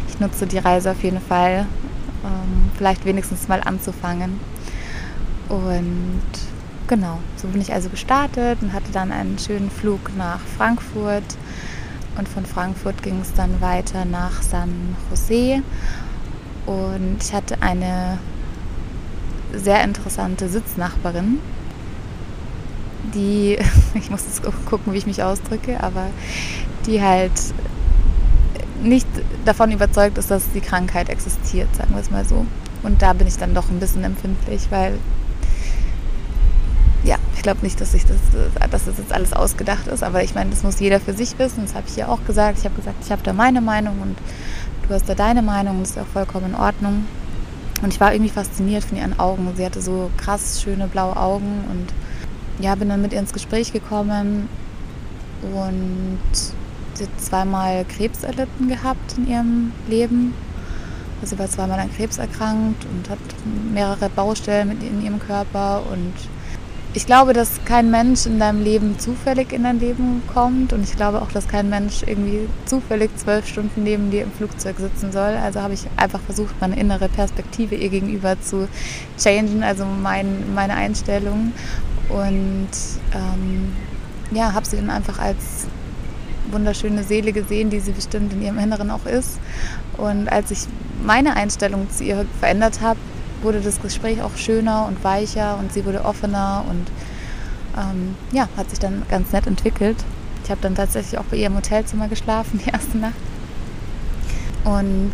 ich 0.07 0.19
nutze 0.19 0.45
die 0.45 0.59
Reise 0.59 0.91
auf 0.91 1.01
jeden 1.03 1.21
Fall, 1.21 1.65
ähm, 2.23 2.69
vielleicht 2.77 3.05
wenigstens 3.05 3.47
mal 3.47 3.61
anzufangen. 3.63 4.39
Und 5.49 6.21
genau, 6.87 7.19
so 7.35 7.47
bin 7.47 7.61
ich 7.61 7.73
also 7.73 7.89
gestartet 7.89 8.59
und 8.61 8.73
hatte 8.73 8.91
dann 8.91 9.11
einen 9.11 9.37
schönen 9.37 9.69
Flug 9.69 10.15
nach 10.17 10.39
Frankfurt 10.57 11.37
und 12.17 12.27
von 12.27 12.45
Frankfurt 12.45 13.03
ging 13.03 13.19
es 13.21 13.33
dann 13.33 13.61
weiter 13.61 14.05
nach 14.05 14.41
San 14.41 14.95
Jose. 15.09 15.61
Und 16.65 17.17
ich 17.21 17.33
hatte 17.33 17.61
eine 17.61 18.17
sehr 19.53 19.83
interessante 19.83 20.49
Sitznachbarin, 20.49 21.39
die, 23.13 23.57
ich 23.93 24.09
muss 24.09 24.23
jetzt 24.25 24.43
gucken, 24.65 24.93
wie 24.93 24.97
ich 24.97 25.07
mich 25.07 25.23
ausdrücke, 25.23 25.81
aber 25.81 26.07
die 26.85 27.01
halt 27.01 27.31
nicht 28.81 29.07
davon 29.45 29.71
überzeugt 29.71 30.17
ist, 30.17 30.29
dass 30.29 30.51
die 30.53 30.61
Krankheit 30.61 31.09
existiert, 31.09 31.73
sagen 31.75 31.93
wir 31.93 32.01
es 32.01 32.11
mal 32.11 32.25
so. 32.25 32.45
Und 32.83 33.01
da 33.01 33.13
bin 33.13 33.27
ich 33.27 33.37
dann 33.37 33.53
doch 33.53 33.69
ein 33.69 33.79
bisschen 33.79 34.03
empfindlich, 34.03 34.67
weil 34.69 34.99
glaube 37.47 37.63
nicht, 37.63 37.79
dass, 37.79 37.93
ich 37.93 38.03
das, 38.05 38.17
dass 38.69 38.83
das 38.83 38.97
jetzt 38.97 39.13
alles 39.13 39.31
ausgedacht 39.31 39.87
ist, 39.87 40.03
aber 40.03 40.21
ich 40.21 40.35
meine, 40.35 40.49
das 40.49 40.63
muss 40.63 40.81
jeder 40.81 40.99
für 40.99 41.13
sich 41.13 41.39
wissen. 41.39 41.61
Das 41.61 41.75
habe 41.75 41.85
ich 41.87 41.95
ja 41.95 42.09
auch 42.09 42.19
gesagt. 42.27 42.57
Ich 42.59 42.65
habe 42.65 42.75
gesagt, 42.75 42.97
ich 43.05 43.09
habe 43.09 43.23
da 43.23 43.31
meine 43.31 43.61
Meinung 43.61 44.01
und 44.01 44.17
du 44.85 44.93
hast 44.93 45.07
da 45.07 45.15
deine 45.15 45.41
Meinung 45.41 45.77
und 45.77 45.83
das 45.83 45.91
ist 45.91 45.97
auch 45.97 46.07
vollkommen 46.07 46.47
in 46.47 46.55
Ordnung. 46.55 47.05
Und 47.81 47.93
ich 47.93 48.01
war 48.01 48.11
irgendwie 48.11 48.31
fasziniert 48.31 48.83
von 48.83 48.97
ihren 48.97 49.17
Augen. 49.17 49.49
Sie 49.55 49.65
hatte 49.65 49.81
so 49.81 50.11
krass 50.17 50.61
schöne 50.61 50.87
blaue 50.87 51.15
Augen 51.15 51.63
und 51.71 51.93
ja, 52.61 52.75
bin 52.75 52.89
dann 52.89 53.01
mit 53.01 53.13
ihr 53.13 53.19
ins 53.19 53.31
Gespräch 53.31 53.71
gekommen 53.71 54.49
und 55.41 56.19
sie 56.95 57.03
hat 57.05 57.21
zweimal 57.21 57.85
Krebs 57.85 58.23
erlitten 58.23 58.67
gehabt 58.67 59.17
in 59.17 59.29
ihrem 59.29 59.71
Leben. 59.87 60.33
Also 61.21 61.37
sie 61.37 61.39
war 61.39 61.49
zweimal 61.49 61.79
an 61.79 61.95
Krebs 61.95 62.17
erkrankt 62.17 62.85
und 62.85 63.09
hat 63.09 63.19
mehrere 63.73 64.09
Baustellen 64.09 64.81
in 64.81 65.01
ihrem 65.01 65.19
Körper 65.19 65.83
und 65.89 66.13
ich 66.97 67.05
glaube, 67.05 67.33
dass 67.33 67.63
kein 67.63 67.91
Mensch 67.91 68.25
in 68.25 68.39
deinem 68.39 68.63
Leben 68.63 68.97
zufällig 68.97 69.53
in 69.53 69.61
dein 69.61 69.79
Leben 69.79 70.23
kommt 70.33 70.73
und 70.73 70.83
ich 70.83 70.95
glaube 70.95 71.21
auch, 71.21 71.31
dass 71.31 71.47
kein 71.47 71.69
Mensch 71.69 72.01
irgendwie 72.01 72.49
zufällig 72.65 73.15
zwölf 73.17 73.47
Stunden 73.47 73.83
neben 73.83 74.09
dir 74.09 74.23
im 74.23 74.31
Flugzeug 74.31 74.77
sitzen 74.79 75.11
soll. 75.11 75.35
Also 75.35 75.61
habe 75.61 75.75
ich 75.75 75.85
einfach 75.95 76.19
versucht, 76.21 76.59
meine 76.59 76.75
innere 76.75 77.07
Perspektive 77.07 77.75
ihr 77.75 77.89
gegenüber 77.89 78.41
zu 78.41 78.67
changen, 79.15 79.61
also 79.61 79.85
mein, 79.85 80.55
meine 80.55 80.73
Einstellung 80.73 81.53
und 82.09 82.69
ähm, 83.13 83.73
ja, 84.31 84.53
habe 84.53 84.65
sie 84.65 84.77
dann 84.77 84.89
einfach 84.89 85.19
als 85.19 85.67
wunderschöne 86.49 87.03
Seele 87.03 87.31
gesehen, 87.31 87.69
die 87.69 87.79
sie 87.79 87.91
bestimmt 87.91 88.33
in 88.33 88.41
ihrem 88.41 88.57
Inneren 88.57 88.89
auch 88.89 89.05
ist. 89.05 89.37
Und 89.97 90.31
als 90.31 90.49
ich 90.49 90.61
meine 91.05 91.35
Einstellung 91.35 91.91
zu 91.91 92.03
ihr 92.05 92.25
verändert 92.39 92.81
habe, 92.81 92.97
wurde 93.41 93.61
das 93.61 93.81
Gespräch 93.81 94.21
auch 94.21 94.35
schöner 94.35 94.85
und 94.87 95.03
weicher 95.03 95.57
und 95.57 95.73
sie 95.73 95.85
wurde 95.85 96.05
offener 96.05 96.65
und 96.69 96.87
ähm, 97.77 98.15
ja, 98.31 98.47
hat 98.57 98.69
sich 98.69 98.79
dann 98.79 99.03
ganz 99.09 99.31
nett 99.31 99.47
entwickelt. 99.47 99.97
Ich 100.43 100.49
habe 100.49 100.61
dann 100.61 100.75
tatsächlich 100.75 101.19
auch 101.19 101.25
bei 101.25 101.37
ihr 101.37 101.47
im 101.47 101.55
Hotelzimmer 101.55 102.07
geschlafen, 102.07 102.61
die 102.65 102.69
erste 102.69 102.97
Nacht. 102.97 103.13
Und 104.63 105.13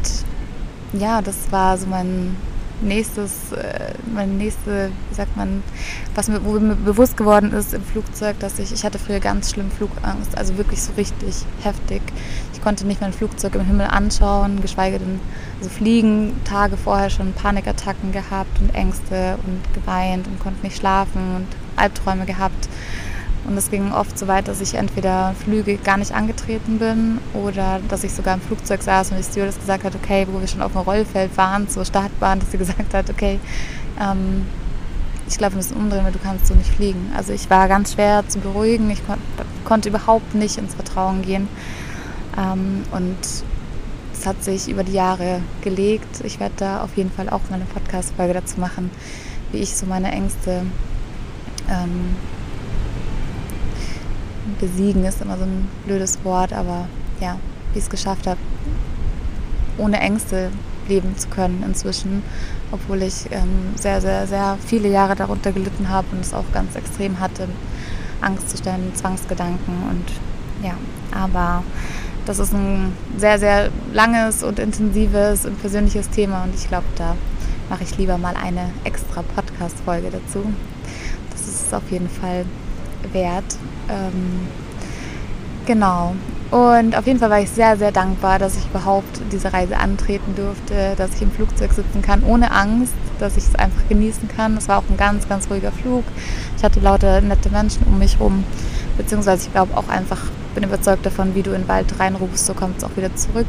ja, 0.94 1.22
das 1.22 1.52
war 1.52 1.78
so 1.78 1.88
mein 1.88 2.36
nächstes, 2.84 3.52
äh, 3.52 3.94
meine 4.14 4.34
nächste, 4.34 4.92
wie 5.10 5.16
sagt 5.16 5.36
man, 5.36 5.64
was 6.16 6.28
mir, 6.28 6.44
wo 6.44 6.60
mir 6.60 6.76
bewusst 6.76 7.18
geworden 7.18 7.52
ist 7.54 7.74
im 7.74 7.84
Flugzeug, 7.84 8.40
dass 8.40 8.60
ich, 8.60 8.72
ich 8.72 8.84
hatte 8.84 9.00
früher 9.00 9.20
ganz 9.20 9.52
schlimm 9.52 9.72
Flugangst, 9.72 10.38
also 10.38 10.58
wirklich 10.58 10.82
so 10.82 10.94
richtig 10.94 11.36
heftig. 11.62 12.02
Ich 12.54 12.62
konnte 12.62 12.86
nicht 12.86 13.02
mein 13.02 13.14
Flugzeug 13.14 13.56
im 13.56 13.66
Himmel 13.66 13.88
anschauen, 13.88 14.62
geschweige 14.62 15.00
denn 15.00 15.20
also 15.60 15.70
fliegen, 15.70 16.36
Tage 16.46 16.78
vorher 16.78 17.10
schon 17.10 17.34
Panikattacken 17.34 18.12
gehabt 18.12 18.60
und 18.60 18.74
Ängste 18.76 19.38
und 19.46 19.62
geweint 19.74 20.28
und 20.28 20.40
konnte 20.40 20.64
nicht 20.64 20.78
schlafen 20.78 21.36
und 21.36 21.48
Albträume 21.76 22.26
gehabt. 22.26 22.70
Und 23.46 23.58
es 23.58 23.70
ging 23.70 23.92
oft 23.92 24.18
so 24.18 24.28
weit, 24.28 24.48
dass 24.48 24.62
ich 24.62 24.76
entweder 24.76 25.36
Flüge 25.44 25.76
gar 25.78 25.98
nicht 25.98 26.14
angetreten 26.14 26.80
bin 26.80 27.20
oder 27.34 27.82
dass 27.90 28.04
ich 28.04 28.14
sogar 28.14 28.36
im 28.36 28.42
Flugzeug 28.42 28.82
saß 28.82 29.12
und 29.12 29.18
die 29.18 29.24
Stewardess 29.24 29.60
gesagt 29.60 29.84
hat, 29.84 29.96
okay, 29.96 30.26
wo 30.32 30.40
wir 30.40 30.48
schon 30.48 30.62
auf 30.62 30.72
dem 30.72 30.82
Rollfeld 30.82 31.36
waren, 31.38 31.68
zur 31.68 31.84
Startbahn, 31.84 32.40
dass 32.40 32.52
sie 32.52 32.58
gesagt 32.58 32.94
hat, 32.94 33.10
okay, 33.10 33.40
ähm, 34.00 34.46
ich 35.28 35.38
glaube, 35.38 35.54
wir 35.54 35.58
müssen 35.58 35.78
umdrehen, 35.78 36.06
weil 36.06 36.12
du 36.12 36.20
kannst 36.20 36.48
so 36.48 36.54
nicht 36.54 36.70
fliegen. 36.70 37.12
Also 37.16 37.34
ich 37.34 37.50
war 37.50 37.68
ganz 37.68 37.94
schwer 37.94 38.24
zu 38.28 38.40
beruhigen, 38.40 38.90
ich 38.90 39.06
kon 39.06 39.18
konnte 39.66 39.90
überhaupt 39.90 40.36
nicht 40.36 40.58
ins 40.58 40.76
Vertrauen 40.76 41.22
gehen. 41.22 41.48
Ähm, 42.38 42.84
und 42.92 43.18
es 44.14 44.26
hat 44.26 44.44
sich 44.44 44.70
über 44.70 44.84
die 44.84 44.94
Jahre 44.94 45.42
gelegt. 45.62 46.22
Ich 46.24 46.40
werde 46.40 46.56
da 46.58 46.84
auf 46.84 46.96
jeden 46.96 47.12
Fall 47.12 47.30
auch 47.30 47.42
mal 47.50 47.56
eine 47.56 47.66
Podcast-Folge 47.66 48.34
dazu 48.34 48.60
machen, 48.60 48.90
wie 49.52 49.60
ich 49.60 49.76
so 49.76 49.86
meine 49.86 50.12
Ängste 50.12 50.66
ähm, 51.70 52.16
besiegen 54.64 55.04
ist 55.04 55.22
immer 55.22 55.38
so 55.38 55.44
ein 55.44 55.68
blödes 55.86 56.24
Wort, 56.24 56.54
aber 56.54 56.88
ja, 57.20 57.38
wie 57.74 57.80
ich 57.80 57.84
es 57.84 57.90
geschafft 57.90 58.28
habe, 58.28 58.40
ohne 59.78 60.00
Ängste 60.00 60.52
leben 60.88 61.18
zu 61.18 61.28
können 61.28 61.64
inzwischen, 61.66 62.24
obwohl 62.72 63.02
ich 63.02 63.26
ähm, 63.32 63.74
sehr, 63.76 64.00
sehr, 64.00 64.26
sehr 64.26 64.58
viele 64.66 64.90
Jahre 64.90 65.16
darunter 65.16 65.52
gelitten 65.52 65.90
habe 65.90 66.08
und 66.12 66.22
es 66.22 66.34
auch 66.34 66.46
ganz 66.54 66.76
extrem 66.76 67.20
hatte, 67.20 67.48
Angst 68.22 68.50
zu 68.50 68.58
stellen, 68.58 68.94
Zwangsgedanken 68.96 69.74
und 69.90 70.66
ja, 70.66 70.76
aber 71.12 71.64
das 72.26 72.40
ist 72.40 72.54
ein 72.54 72.94
sehr, 73.18 73.40
sehr 73.40 73.70
langes 73.92 74.44
und 74.44 74.60
intensives 74.60 75.46
und 75.46 75.60
persönliches 75.60 76.10
Thema 76.10 76.44
und 76.44 76.56
ich 76.56 76.70
glaube, 76.70 76.86
da 76.96 77.18
mache 77.70 77.84
ich 77.84 77.98
lieber 77.98 78.18
mal 78.18 78.36
eine 78.36 78.70
extra 78.86 79.24
Podcast-Folge 79.24 80.10
dazu. 80.10 80.46
Das 81.32 81.48
ist 81.48 81.74
auf 81.74 81.90
jeden 81.92 82.10
Fall 82.10 82.46
wert. 83.12 83.58
Ähm, 83.90 84.48
genau. 85.66 86.16
Und 86.52 86.96
auf 86.96 87.08
jeden 87.08 87.18
Fall 87.18 87.32
war 87.32 87.40
ich 87.40 87.50
sehr, 87.50 87.78
sehr 87.78 87.92
dankbar, 87.92 88.38
dass 88.38 88.56
ich 88.56 88.68
überhaupt 88.68 89.22
diese 89.32 89.52
Reise 89.52 89.78
antreten 89.78 90.36
durfte, 90.36 90.94
dass 90.96 91.16
ich 91.16 91.24
im 91.24 91.32
Flugzeug 91.32 91.74
sitzen 91.74 92.04
kann, 92.04 92.24
ohne 92.24 92.52
Angst, 92.52 92.94
dass 93.20 93.38
ich 93.38 93.46
es 93.46 93.56
einfach 93.56 93.82
genießen 93.90 94.28
kann. 94.28 94.56
Es 94.56 94.68
war 94.68 94.78
auch 94.78 94.84
ein 94.88 94.98
ganz, 94.98 95.28
ganz 95.28 95.50
ruhiger 95.50 95.72
Flug. 95.72 96.04
Ich 96.56 96.64
hatte 96.64 96.80
lauter 96.80 97.22
nette 97.22 97.50
Menschen 97.50 97.84
um 97.88 97.98
mich 97.98 98.20
herum, 98.20 98.44
beziehungsweise 98.98 99.48
ich 99.48 99.52
glaube 99.52 99.76
auch 99.76 99.90
einfach, 99.90 100.22
bin 100.54 100.64
überzeugt 100.64 101.06
davon, 101.08 101.34
wie 101.34 101.42
du 101.42 101.54
in 101.54 101.64
den 101.64 101.68
Wald 101.68 102.00
reinrufst, 102.00 102.46
so 102.46 102.54
kommt 102.54 102.78
es 102.78 102.84
auch 102.84 102.96
wieder 102.96 103.16
zurück. 103.16 103.48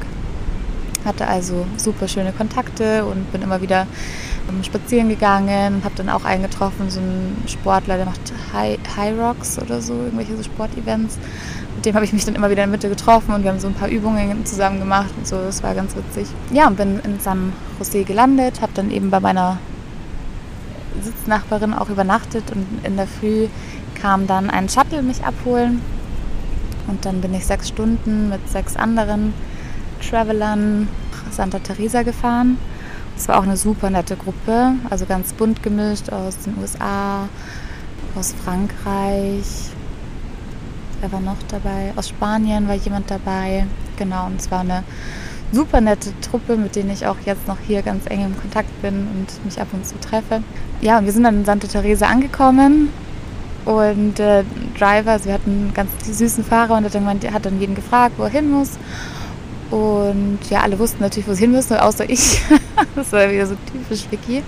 Hatte 1.05 1.27
also 1.27 1.67
super 1.77 2.09
schöne 2.09 2.33
Kontakte 2.33 3.05
und 3.05 3.31
bin 3.33 3.43
immer 3.43 3.61
wieder 3.61 3.87
spazieren 4.63 5.09
gegangen, 5.09 5.83
habe 5.85 5.95
dann 5.97 6.09
auch 6.09 6.25
eingetroffen, 6.25 6.91
so 6.91 7.01
einen 7.01 7.43
Sportler, 7.47 7.97
der 7.97 8.07
macht 8.07 8.21
High, 8.53 8.79
High 8.97 9.19
Rocks 9.19 9.59
oder 9.59 9.81
so, 9.81 9.95
irgendwelche 9.95 10.37
so 10.37 10.43
Sportevents. 10.43 11.19
Mit 11.77 11.87
dem 11.87 11.95
habe 11.95 12.05
ich 12.05 12.13
mich 12.13 12.25
dann 12.25 12.35
immer 12.35 12.51
wieder 12.51 12.63
in 12.63 12.71
der 12.71 12.79
Mitte 12.79 12.89
getroffen 12.89 13.35
und 13.35 13.43
wir 13.43 13.51
haben 13.51 13.59
so 13.59 13.69
ein 13.69 13.75
paar 13.75 13.89
Übungen 13.89 14.45
zusammen 14.45 14.79
gemacht 14.79 15.13
und 15.17 15.27
so, 15.27 15.37
das 15.37 15.63
war 15.63 15.75
ganz 15.75 15.97
witzig. 15.97 16.29
Ja, 16.53 16.67
und 16.69 16.77
bin 16.77 17.01
in 17.01 17.19
San 17.21 17.53
Jose 17.79 18.05
gelandet, 18.05 18.61
habe 18.61 18.73
dann 18.75 18.91
eben 18.91 19.11
bei 19.11 19.21
meiner 19.21 19.59
Sitznachbarin 21.03 21.75
auch 21.75 21.89
übernachtet 21.89 22.45
und 22.55 22.67
in 22.85 22.97
der 22.97 23.07
Früh 23.07 23.49
kam 24.01 24.27
dann 24.27 24.51
ein 24.51 24.69
Shuttle 24.69 25.03
mich 25.03 25.25
abholen 25.25 25.81
und 26.87 27.05
dann 27.05 27.21
bin 27.21 27.35
ich 27.35 27.47
sechs 27.47 27.69
Stunden 27.69 28.29
mit 28.29 28.49
sechs 28.49 28.77
anderen 28.77 29.35
Travelern 30.11 30.89
Santa 31.31 31.59
Teresa 31.59 32.03
gefahren 32.03 32.59
es 33.17 33.29
war 33.29 33.39
auch 33.39 33.45
eine 33.45 33.57
super 33.57 33.91
nette 33.91 34.17
Gruppe, 34.17 34.73
also 34.91 35.07
ganz 35.07 35.33
bunt 35.33 35.63
gemischt 35.63 36.11
aus 36.11 36.39
den 36.39 36.59
USA, 36.59 37.29
aus 38.17 38.35
Frankreich. 38.45 39.71
Wer 41.01 41.13
war 41.13 41.21
noch 41.21 41.37
dabei? 41.49 41.93
Aus 41.97 42.09
Spanien 42.09 42.67
war 42.67 42.75
jemand 42.75 43.11
dabei. 43.11 43.67
Genau, 43.97 44.27
und 44.27 44.41
es 44.41 44.51
war 44.51 44.61
eine 44.61 44.83
super 45.53 45.81
nette 45.81 46.11
Truppe, 46.21 46.57
mit 46.57 46.75
denen 46.75 46.91
ich 46.91 47.07
auch 47.07 47.17
jetzt 47.25 47.47
noch 47.47 47.59
hier 47.65 47.83
ganz 47.83 48.07
eng 48.11 48.25
im 48.25 48.41
Kontakt 48.41 48.83
bin 48.83 49.07
und 49.15 49.45
mich 49.45 49.61
ab 49.61 49.69
und 49.73 49.87
zu 49.87 49.99
treffe. 50.01 50.43
Ja, 50.81 50.99
und 50.99 51.05
wir 51.05 51.13
sind 51.13 51.23
dann 51.23 51.37
in 51.37 51.45
Santa 51.45 51.69
Teresa 51.69 52.07
angekommen 52.07 52.89
und 53.65 54.19
der 54.19 54.41
äh, 54.41 54.45
Driver, 54.77 55.13
also 55.13 55.27
wir 55.27 55.35
hatten 55.35 55.51
einen 55.51 55.75
ganz 55.75 55.91
süßen 56.05 56.43
Fahrer 56.43 56.77
und 56.77 56.93
dann, 56.93 57.07
hat 57.33 57.47
dann 57.47 57.61
jeden 57.61 57.77
gefragt, 57.77 58.15
wo 58.19 58.25
er 58.25 58.31
hin 58.31 58.51
muss. 58.51 58.71
Und 59.75 60.39
ja, 60.51 60.61
alle 60.61 60.79
wussten 60.79 61.03
natürlich, 61.03 61.29
wo 61.29 61.35
sie 61.35 61.41
hin 61.41 61.51
müssen, 61.51 61.77
außer 61.77 62.09
ich. 62.09 62.41
das 62.95 63.11
war 63.11 63.29
wieder 63.29 63.45
so 63.45 63.57
typisch 63.73 64.05
Vicky. 64.09 64.45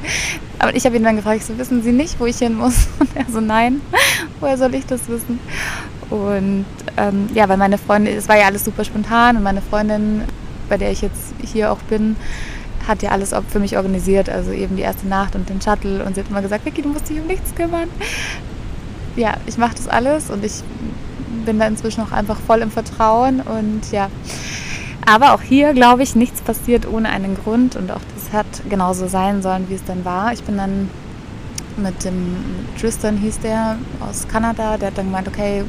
Aber 0.61 0.73
ich 0.73 0.87
habe 0.87 0.95
ihn 0.95 1.03
dann 1.03 1.17
gefragt, 1.17 1.43
so 1.43 1.59
wissen 1.59 1.83
Sie 1.83 1.91
nicht, 1.91 2.21
wo 2.21 2.27
ich 2.27 2.39
hin 2.39 2.55
muss? 2.55 2.87
Und 3.01 3.09
er 3.17 3.25
so, 3.29 3.41
nein, 3.41 3.81
woher 4.41 4.57
soll 4.57 4.73
ich 4.77 4.87
das 4.87 5.09
wissen? 5.09 5.41
Und 6.11 6.65
ähm, 6.97 7.29
ja, 7.35 7.49
weil 7.49 7.57
meine 7.57 7.77
Freundin, 7.77 8.17
es 8.17 8.29
war 8.29 8.39
ja 8.39 8.47
alles 8.47 8.65
super 8.65 8.85
spontan 8.85 9.37
und 9.37 9.43
meine 9.43 9.61
Freundin, 9.61 10.23
bei 10.69 10.77
der 10.77 10.93
ich 10.93 11.03
jetzt 11.03 11.35
hier 11.43 11.73
auch 11.73 11.81
bin, 11.89 12.15
hat 12.87 13.03
ja 13.03 13.11
alles 13.11 13.35
für 13.49 13.59
mich 13.59 13.77
organisiert, 13.77 14.29
also 14.29 14.53
eben 14.53 14.77
die 14.77 14.83
erste 14.83 15.09
Nacht 15.09 15.35
und 15.35 15.49
den 15.49 15.61
Shuttle 15.61 16.05
und 16.05 16.15
sie 16.15 16.21
hat 16.21 16.31
immer 16.31 16.43
gesagt, 16.43 16.65
Vicky, 16.65 16.83
du 16.83 16.91
musst 16.91 17.11
dich 17.11 17.19
um 17.19 17.27
nichts 17.27 17.53
kümmern. 17.57 17.89
Ja, 19.17 19.35
ich 19.47 19.59
mache 19.59 19.75
das 19.75 19.89
alles 19.89 20.31
und 20.31 20.45
ich 20.45 20.63
bin 21.45 21.59
da 21.59 21.67
inzwischen 21.67 22.03
auch 22.03 22.13
einfach 22.13 22.39
voll 22.39 22.61
im 22.61 22.71
Vertrauen 22.71 23.41
und 23.41 23.91
ja, 23.91 24.09
aber 25.07 25.35
auch 25.35 25.41
hier, 25.41 25.73
glaube 25.73 26.03
ich, 26.03 26.17
nichts 26.17 26.41
passiert 26.41 26.87
ohne 26.87 27.09
einen 27.09 27.37
Grund 27.37 27.77
und 27.77 27.91
auch 27.91 28.01
das 28.15 28.33
hat 28.33 28.47
genauso 28.69 29.07
sein 29.07 29.41
sollen, 29.41 29.71
wie 29.71 29.75
es 29.75 29.85
dann 29.85 30.05
war. 30.05 30.33
Ich 30.33 30.43
bin 30.43 30.57
dann 30.57 30.91
mit 31.77 32.05
dem 32.05 32.37
Tristan 32.79 33.17
hieß 33.17 33.41
der 33.41 33.79
aus 34.01 34.27
Kanada, 34.29 34.77
der 34.77 34.89
hat 34.89 34.99
dann 34.99 35.07
gemeint, 35.07 35.29
okay, 35.29 35.65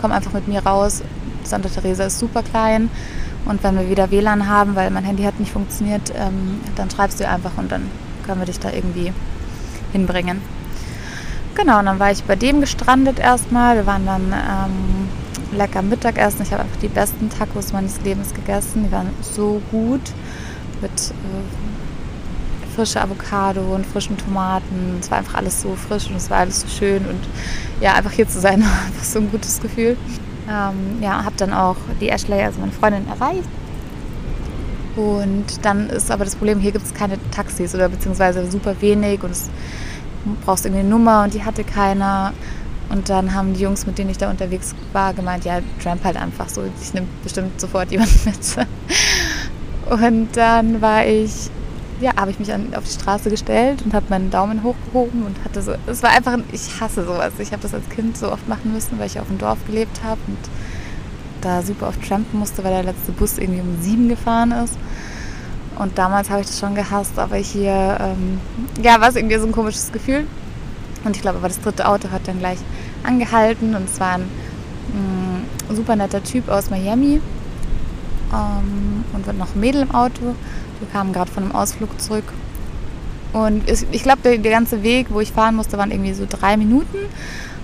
komm 0.00 0.12
einfach 0.12 0.32
mit 0.32 0.48
mir 0.48 0.64
raus. 0.64 1.02
Santa 1.44 1.68
Teresa 1.68 2.04
ist 2.04 2.18
super 2.18 2.42
klein 2.42 2.90
und 3.44 3.62
wenn 3.62 3.76
wir 3.78 3.88
wieder 3.90 4.10
WLAN 4.10 4.48
haben, 4.48 4.74
weil 4.76 4.90
mein 4.90 5.04
Handy 5.04 5.24
hat 5.24 5.38
nicht 5.40 5.52
funktioniert, 5.52 6.12
ähm, 6.16 6.60
dann 6.76 6.90
schreibst 6.90 7.20
du 7.20 7.28
einfach 7.28 7.52
und 7.56 7.70
dann 7.70 7.82
können 8.24 8.40
wir 8.40 8.46
dich 8.46 8.60
da 8.60 8.70
irgendwie 8.70 9.12
hinbringen. 9.92 10.40
Genau, 11.54 11.80
und 11.80 11.86
dann 11.86 11.98
war 11.98 12.10
ich 12.12 12.22
bei 12.24 12.36
dem 12.36 12.60
gestrandet 12.60 13.18
erstmal. 13.18 13.76
Wir 13.76 13.86
waren 13.86 14.06
dann 14.06 14.32
ähm, 14.32 14.99
lecker 15.52 15.82
Mittagessen. 15.82 16.42
Ich 16.42 16.52
habe 16.52 16.62
einfach 16.62 16.78
die 16.80 16.88
besten 16.88 17.30
Tacos 17.30 17.72
meines 17.72 18.00
Lebens 18.02 18.34
gegessen. 18.34 18.84
Die 18.84 18.92
waren 18.92 19.10
so 19.20 19.60
gut 19.70 20.12
mit 20.80 20.92
äh, 20.92 22.74
frischer 22.74 23.02
Avocado 23.02 23.74
und 23.74 23.86
frischen 23.86 24.16
Tomaten. 24.16 24.98
Es 25.00 25.10
war 25.10 25.18
einfach 25.18 25.34
alles 25.34 25.60
so 25.60 25.74
frisch 25.74 26.08
und 26.08 26.16
es 26.16 26.30
war 26.30 26.38
alles 26.38 26.60
so 26.62 26.68
schön. 26.68 27.04
Und 27.06 27.20
ja, 27.80 27.94
einfach 27.94 28.12
hier 28.12 28.28
zu 28.28 28.40
sein, 28.40 28.60
war 28.64 28.86
einfach 28.86 29.04
so 29.04 29.18
ein 29.18 29.30
gutes 29.30 29.60
Gefühl. 29.60 29.96
Ähm, 30.48 31.00
ja, 31.00 31.24
habe 31.24 31.34
dann 31.36 31.52
auch 31.52 31.76
die 32.00 32.08
Ashley, 32.08 32.42
also 32.42 32.60
meine 32.60 32.72
Freundin, 32.72 33.06
erreicht. 33.08 33.48
Und 34.96 35.64
dann 35.64 35.88
ist 35.88 36.10
aber 36.10 36.24
das 36.24 36.34
Problem, 36.34 36.58
hier 36.58 36.72
gibt 36.72 36.84
es 36.84 36.94
keine 36.94 37.18
Taxis 37.30 37.74
oder 37.74 37.88
beziehungsweise 37.88 38.50
super 38.50 38.74
wenig 38.80 39.22
und 39.22 39.30
es 39.30 39.48
brauchst 40.44 40.64
irgendwie 40.64 40.80
eine 40.80 40.88
Nummer 40.88 41.22
und 41.24 41.34
die 41.34 41.44
hatte 41.44 41.64
keiner. 41.64 42.32
Und 42.90 43.08
dann 43.08 43.32
haben 43.34 43.54
die 43.54 43.60
Jungs, 43.60 43.86
mit 43.86 43.98
denen 43.98 44.10
ich 44.10 44.18
da 44.18 44.28
unterwegs 44.30 44.74
war, 44.92 45.14
gemeint, 45.14 45.44
ja, 45.44 45.60
tramp 45.82 46.04
halt 46.04 46.16
einfach 46.16 46.48
so, 46.48 46.62
ich 46.82 46.92
nehme 46.92 47.06
bestimmt 47.22 47.60
sofort 47.60 47.90
jemanden 47.90 48.20
mit. 48.24 48.38
Und 49.90 50.36
dann 50.36 50.82
war 50.82 51.06
ich, 51.06 51.50
ja, 52.00 52.16
habe 52.16 52.32
ich 52.32 52.38
mich 52.38 52.52
an, 52.52 52.74
auf 52.74 52.84
die 52.84 52.92
Straße 52.92 53.30
gestellt 53.30 53.82
und 53.82 53.94
habe 53.94 54.06
meinen 54.08 54.30
Daumen 54.30 54.62
hochgehoben 54.64 55.24
und 55.24 55.36
hatte 55.44 55.62
so, 55.62 55.74
es 55.86 56.02
war 56.02 56.10
einfach, 56.10 56.38
ich 56.52 56.80
hasse 56.80 57.04
sowas. 57.04 57.32
Ich 57.38 57.52
habe 57.52 57.62
das 57.62 57.74
als 57.74 57.88
Kind 57.88 58.16
so 58.16 58.32
oft 58.32 58.48
machen 58.48 58.72
müssen, 58.72 58.98
weil 58.98 59.06
ich 59.06 59.20
auf 59.20 59.28
dem 59.28 59.38
Dorf 59.38 59.58
gelebt 59.66 60.00
habe 60.02 60.20
und 60.26 60.38
da 61.40 61.62
super 61.62 61.88
oft 61.88 62.06
trampen 62.06 62.38
musste, 62.38 62.64
weil 62.64 62.72
der 62.72 62.82
letzte 62.82 63.12
Bus 63.12 63.38
irgendwie 63.38 63.60
um 63.60 63.80
sieben 63.80 64.08
gefahren 64.08 64.52
ist. 64.52 64.76
Und 65.78 65.96
damals 65.96 66.28
habe 66.28 66.40
ich 66.40 66.46
das 66.46 66.58
schon 66.58 66.74
gehasst, 66.74 67.18
aber 67.18 67.36
hier, 67.36 67.96
ähm, 68.00 68.40
ja, 68.82 69.00
war 69.00 69.08
es 69.08 69.16
irgendwie 69.16 69.38
so 69.38 69.46
ein 69.46 69.52
komisches 69.52 69.90
Gefühl. 69.92 70.26
Und 71.04 71.16
ich 71.16 71.22
glaube, 71.22 71.38
aber 71.38 71.48
das 71.48 71.60
dritte 71.60 71.88
Auto 71.88 72.10
hat 72.10 72.28
dann 72.28 72.38
gleich 72.38 72.58
angehalten 73.02 73.74
und 73.74 73.88
es 73.88 73.98
war 74.00 74.14
ein 74.14 74.28
mh, 74.92 75.72
mm, 75.72 75.76
super 75.76 75.96
netter 75.96 76.22
Typ 76.22 76.48
aus 76.48 76.70
Miami 76.70 77.20
ähm, 78.32 79.04
und 79.12 79.38
noch 79.38 79.54
ein 79.54 79.60
Mädel 79.60 79.82
im 79.82 79.90
Auto. 79.92 80.34
Wir 80.78 80.88
kamen 80.92 81.12
gerade 81.12 81.30
von 81.30 81.44
einem 81.44 81.54
Ausflug 81.54 82.00
zurück. 82.00 82.24
Und 83.32 83.62
ich 83.68 84.02
glaube, 84.02 84.18
der, 84.24 84.38
der 84.38 84.50
ganze 84.50 84.82
Weg, 84.82 85.06
wo 85.10 85.20
ich 85.20 85.32
fahren 85.32 85.54
musste, 85.54 85.78
waren 85.78 85.90
irgendwie 85.90 86.14
so 86.14 86.26
drei 86.28 86.56
Minuten. 86.56 86.98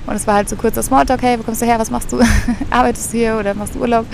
Und 0.07 0.15
es 0.15 0.27
war 0.27 0.35
halt 0.35 0.49
so 0.49 0.55
kurzer 0.55 0.83
Smalltalk, 0.83 1.23
hey, 1.23 1.39
wo 1.39 1.43
kommst 1.43 1.63
du 1.63 1.67
her, 1.67 1.81
was 1.81 1.91
machst 1.91 2.13
du? 2.13 2.21
Arbeitest 2.71 3.13
du 3.13 3.19
hier 3.19 3.37
oder 3.39 3.55
machst 3.55 3.75
du 3.75 3.81
Urlaub? 3.81 4.07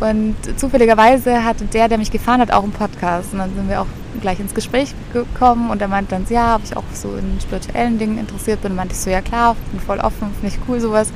Und 0.00 0.34
zufälligerweise 0.56 1.44
hatte 1.44 1.66
der, 1.66 1.88
der 1.88 1.98
mich 1.98 2.10
gefahren 2.10 2.40
hat, 2.40 2.50
auch 2.50 2.64
einen 2.64 2.72
Podcast. 2.72 3.32
Und 3.32 3.38
dann 3.38 3.54
sind 3.54 3.68
wir 3.68 3.82
auch 3.82 3.86
gleich 4.20 4.40
ins 4.40 4.54
Gespräch 4.54 4.94
gekommen 5.12 5.70
und 5.70 5.80
er 5.80 5.88
meinte 5.88 6.10
dann, 6.10 6.26
ja, 6.28 6.56
ob 6.56 6.62
ich 6.64 6.76
auch 6.76 6.84
so 6.92 7.16
in 7.16 7.40
spirituellen 7.40 7.98
Dingen 7.98 8.18
interessiert 8.18 8.62
bin. 8.62 8.72
Und 8.72 8.76
meinte 8.76 8.94
ich 8.94 9.00
so, 9.00 9.10
ja 9.10 9.20
klar, 9.20 9.56
bin 9.70 9.80
voll 9.80 9.98
offen, 9.98 10.32
finde 10.40 10.48
ich 10.48 10.58
cool 10.68 10.80
sowas. 10.80 11.12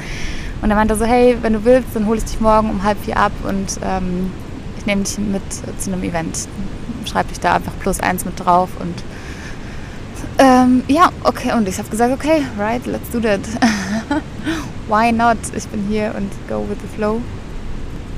Und 0.62 0.70
er 0.70 0.76
meinte 0.76 0.96
so, 0.96 1.04
hey, 1.04 1.36
wenn 1.42 1.52
du 1.52 1.64
willst, 1.64 1.88
dann 1.94 2.06
hole 2.06 2.18
ich 2.18 2.24
dich 2.24 2.40
morgen 2.40 2.70
um 2.70 2.82
halb 2.82 2.98
vier 3.04 3.16
ab 3.16 3.32
und 3.46 3.78
ähm, 3.82 4.30
ich 4.78 4.86
nehme 4.86 5.02
dich 5.02 5.18
mit 5.18 5.42
zu 5.52 5.92
einem 5.92 6.02
Event. 6.02 6.48
Schreib 7.04 7.28
dich 7.28 7.40
da 7.40 7.54
einfach 7.54 7.72
plus 7.80 8.00
eins 8.00 8.24
mit 8.24 8.38
drauf 8.44 8.70
und 8.80 9.02
ähm, 10.38 10.82
ja, 10.88 11.10
okay. 11.22 11.52
Und 11.52 11.68
ich 11.68 11.78
habe 11.78 11.88
gesagt, 11.90 12.12
okay, 12.12 12.44
right, 12.58 12.84
let's 12.86 13.10
do 13.10 13.20
that. 13.20 13.40
Why 14.88 15.12
not? 15.12 15.38
Ich 15.54 15.66
bin 15.68 15.86
hier 15.88 16.14
und 16.16 16.30
go 16.48 16.66
with 16.68 16.78
the 16.80 16.96
flow 16.96 17.20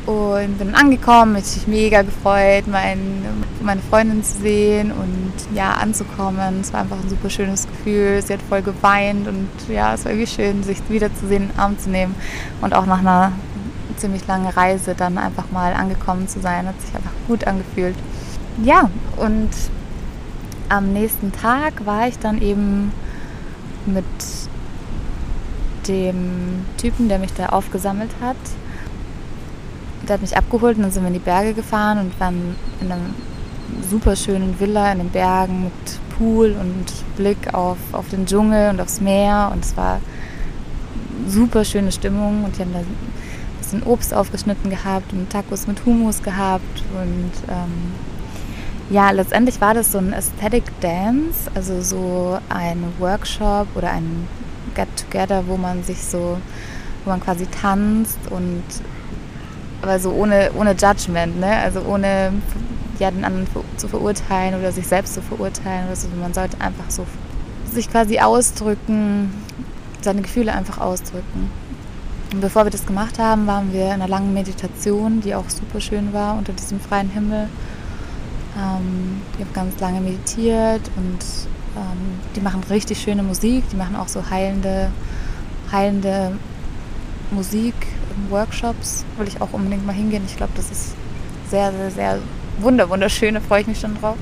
und 0.07 0.59
bin 0.59 0.75
angekommen, 0.75 1.33
mich 1.33 1.67
mega 1.67 2.03
gefreut, 2.03 2.65
mein, 2.69 3.25
meine 3.61 3.81
Freundin 3.83 4.23
zu 4.23 4.39
sehen 4.39 4.93
und 4.93 5.33
ja, 5.53 5.73
anzukommen. 5.73 6.61
Es 6.61 6.73
war 6.73 6.81
einfach 6.83 6.99
ein 7.03 7.09
super 7.09 7.29
schönes 7.29 7.67
Gefühl. 7.67 8.23
Sie 8.23 8.33
hat 8.33 8.43
voll 8.43 8.63
geweint 8.63 9.27
und 9.27 9.49
ja, 9.69 9.95
es 9.95 10.05
war 10.05 10.13
irgendwie 10.13 10.31
schön, 10.31 10.63
sich 10.63 10.79
wiederzusehen, 10.89 11.45
in 11.45 11.49
den 11.49 11.59
Arm 11.59 11.79
zu 11.79 11.91
nehmen 11.91 12.15
und 12.61 12.73
auch 12.73 12.87
nach 12.87 13.01
einer 13.01 13.33
ziemlich 13.97 14.27
langen 14.29 14.47
Reise 14.47 14.95
dann 14.95 15.19
einfach 15.19 15.51
mal 15.51 15.73
angekommen 15.73 16.29
zu 16.29 16.41
sein. 16.41 16.69
Hat 16.69 16.81
sich 16.81 16.95
einfach 16.95 17.11
gut 17.27 17.45
angefühlt. 17.47 17.97
Ja, 18.63 18.89
und 19.17 19.51
am 20.69 20.93
nächsten 20.93 21.33
Tag 21.33 21.85
war 21.85 22.07
ich 22.07 22.19
dann 22.19 22.41
eben 22.41 22.93
mit 23.87 24.05
dem 25.89 26.65
Typen, 26.79 27.09
der 27.09 27.19
mich 27.19 27.33
da 27.35 27.47
aufgesammelt 27.47 28.11
hat, 28.21 28.37
der 30.09 30.15
hat 30.15 30.23
mich 30.23 30.37
abgeholt 30.37 30.77
und 30.77 30.85
dann 30.85 30.93
sind 30.93 31.03
wir 31.03 31.09
in 31.09 31.15
die 31.15 31.21
Berge 31.21 31.55
gefahren 31.55 31.99
und 31.99 32.21
waren 32.21 32.57
in 32.81 32.93
einer 32.93 33.01
super 33.91 34.17
schönen 34.17 34.59
Villa 34.59 34.93
in 34.93 34.99
den 34.99 35.11
Bergen 35.11 35.65
mit 35.65 36.17
Pool 36.17 36.57
und 36.59 36.87
Blick 37.17 37.53
auf, 37.53 37.79
auf 37.93 38.09
den 38.09 38.27
Dschungel 38.27 38.71
und 38.71 38.81
aufs 38.81 39.01
Meer 39.01 39.51
und 39.53 39.65
es 39.65 39.77
war 39.77 40.01
super 41.29 41.65
schöne 41.65 41.93
Stimmung 41.93 42.45
und 42.45 42.57
die 42.57 42.63
haben 42.63 42.73
da 42.73 42.79
ein 42.79 42.87
bisschen 43.61 43.83
Obst 43.83 44.15
aufgeschnitten 44.15 44.71
gehabt 44.71 45.13
und 45.13 45.31
Tacos 45.31 45.67
mit 45.67 45.85
Hummus 45.85 46.23
gehabt 46.23 46.83
und 46.95 47.33
ähm, 47.49 47.93
ja, 48.89 49.11
letztendlich 49.11 49.61
war 49.61 49.75
das 49.75 49.91
so 49.91 49.99
ein 49.99 50.15
Aesthetic 50.15 50.65
Dance, 50.81 51.51
also 51.55 51.81
so 51.81 52.39
ein 52.49 52.85
Workshop 52.99 53.67
oder 53.75 53.91
ein 53.91 54.29
Get-Together, 54.77 55.45
wo 55.49 55.57
man 55.57 55.83
sich 55.83 56.05
so, 56.05 56.39
wo 57.05 57.11
man 57.11 57.21
quasi 57.21 57.47
tanzt 57.47 58.19
und 58.31 58.63
aber 59.87 60.01
so 60.01 60.11
ohne, 60.11 60.51
ohne 60.59 60.73
Judgment, 60.73 61.39
ne? 61.39 61.57
also 61.59 61.81
ohne 61.83 62.33
ja, 62.99 63.11
den 63.11 63.25
anderen 63.25 63.47
zu 63.77 63.89
verurteilen 63.89 64.59
oder 64.59 64.73
sich 64.73 64.87
selbst 64.87 65.15
zu 65.15 65.23
verurteilen 65.23 65.87
oder 65.87 65.97
so. 65.97 66.09
Man 66.21 66.35
sollte 66.35 66.61
einfach 66.61 66.91
so 66.91 67.07
sich 67.73 67.91
quasi 67.91 68.19
ausdrücken, 68.19 69.33
seine 70.01 70.23
Gefühle 70.23 70.53
einfach 70.53 70.79
ausdrücken. 70.79 71.51
Und 72.33 72.41
bevor 72.41 72.65
wir 72.65 72.71
das 72.71 72.87
gemacht 72.87 73.19
haben, 73.19 73.47
waren 73.47 73.73
wir 73.73 73.87
in 73.87 73.93
einer 73.93 74.09
langen 74.09 74.33
Meditation, 74.33 75.21
die 75.21 75.35
auch 75.35 75.49
super 75.49 75.81
schön 75.81 76.13
war 76.13 76.37
unter 76.37 76.53
diesem 76.53 76.81
freien 76.81 77.11
Himmel. 77.11 77.49
Ähm, 78.57 79.23
ich 79.35 79.45
habe 79.45 79.53
ganz 79.55 79.79
lange 79.79 80.01
meditiert 80.01 80.83
und 80.97 81.19
ähm, 81.77 82.21
die 82.35 82.41
machen 82.41 82.63
richtig 82.69 83.01
schöne 83.01 83.23
Musik, 83.23 83.65
die 83.71 83.77
machen 83.77 83.95
auch 83.95 84.09
so 84.09 84.29
heilende, 84.31 84.91
heilende 85.71 86.33
Musik 87.31 87.75
Workshops. 88.31 89.05
Will 89.19 89.29
ich 89.29 89.41
auch 89.41 89.53
unbedingt 89.53 89.87
mal 89.87 89.95
hingehen. 89.95 90.23
Ich 90.27 90.37
glaube, 90.37 90.53
das 90.57 90.71
ist 90.71 90.95
sehr, 91.51 91.73
sehr, 91.73 91.91
sehr 91.91 92.19
wunder, 92.59 92.89
wunderschön. 92.89 93.35
Da 93.35 93.41
freue 93.41 93.63
ich 93.63 93.67
mich 93.67 93.81
schon 93.81 93.99
drauf. 94.01 94.17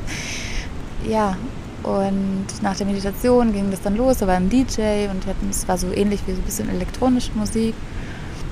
Ja, 1.09 1.37
und 1.83 2.47
nach 2.63 2.77
der 2.77 2.87
Meditation 2.87 3.53
ging 3.53 3.71
das 3.71 3.83
dann 3.83 3.97
los. 3.97 4.19
Da 4.19 4.27
war 4.27 4.37
ein 4.37 4.49
DJ 4.49 5.09
und 5.11 5.25
es 5.51 5.69
war 5.69 5.77
so 5.77 5.93
ähnlich 5.93 6.21
wie 6.27 6.33
so 6.33 6.41
ein 6.41 6.45
bisschen 6.45 6.69
elektronische 6.71 7.33
Musik. 7.35 7.75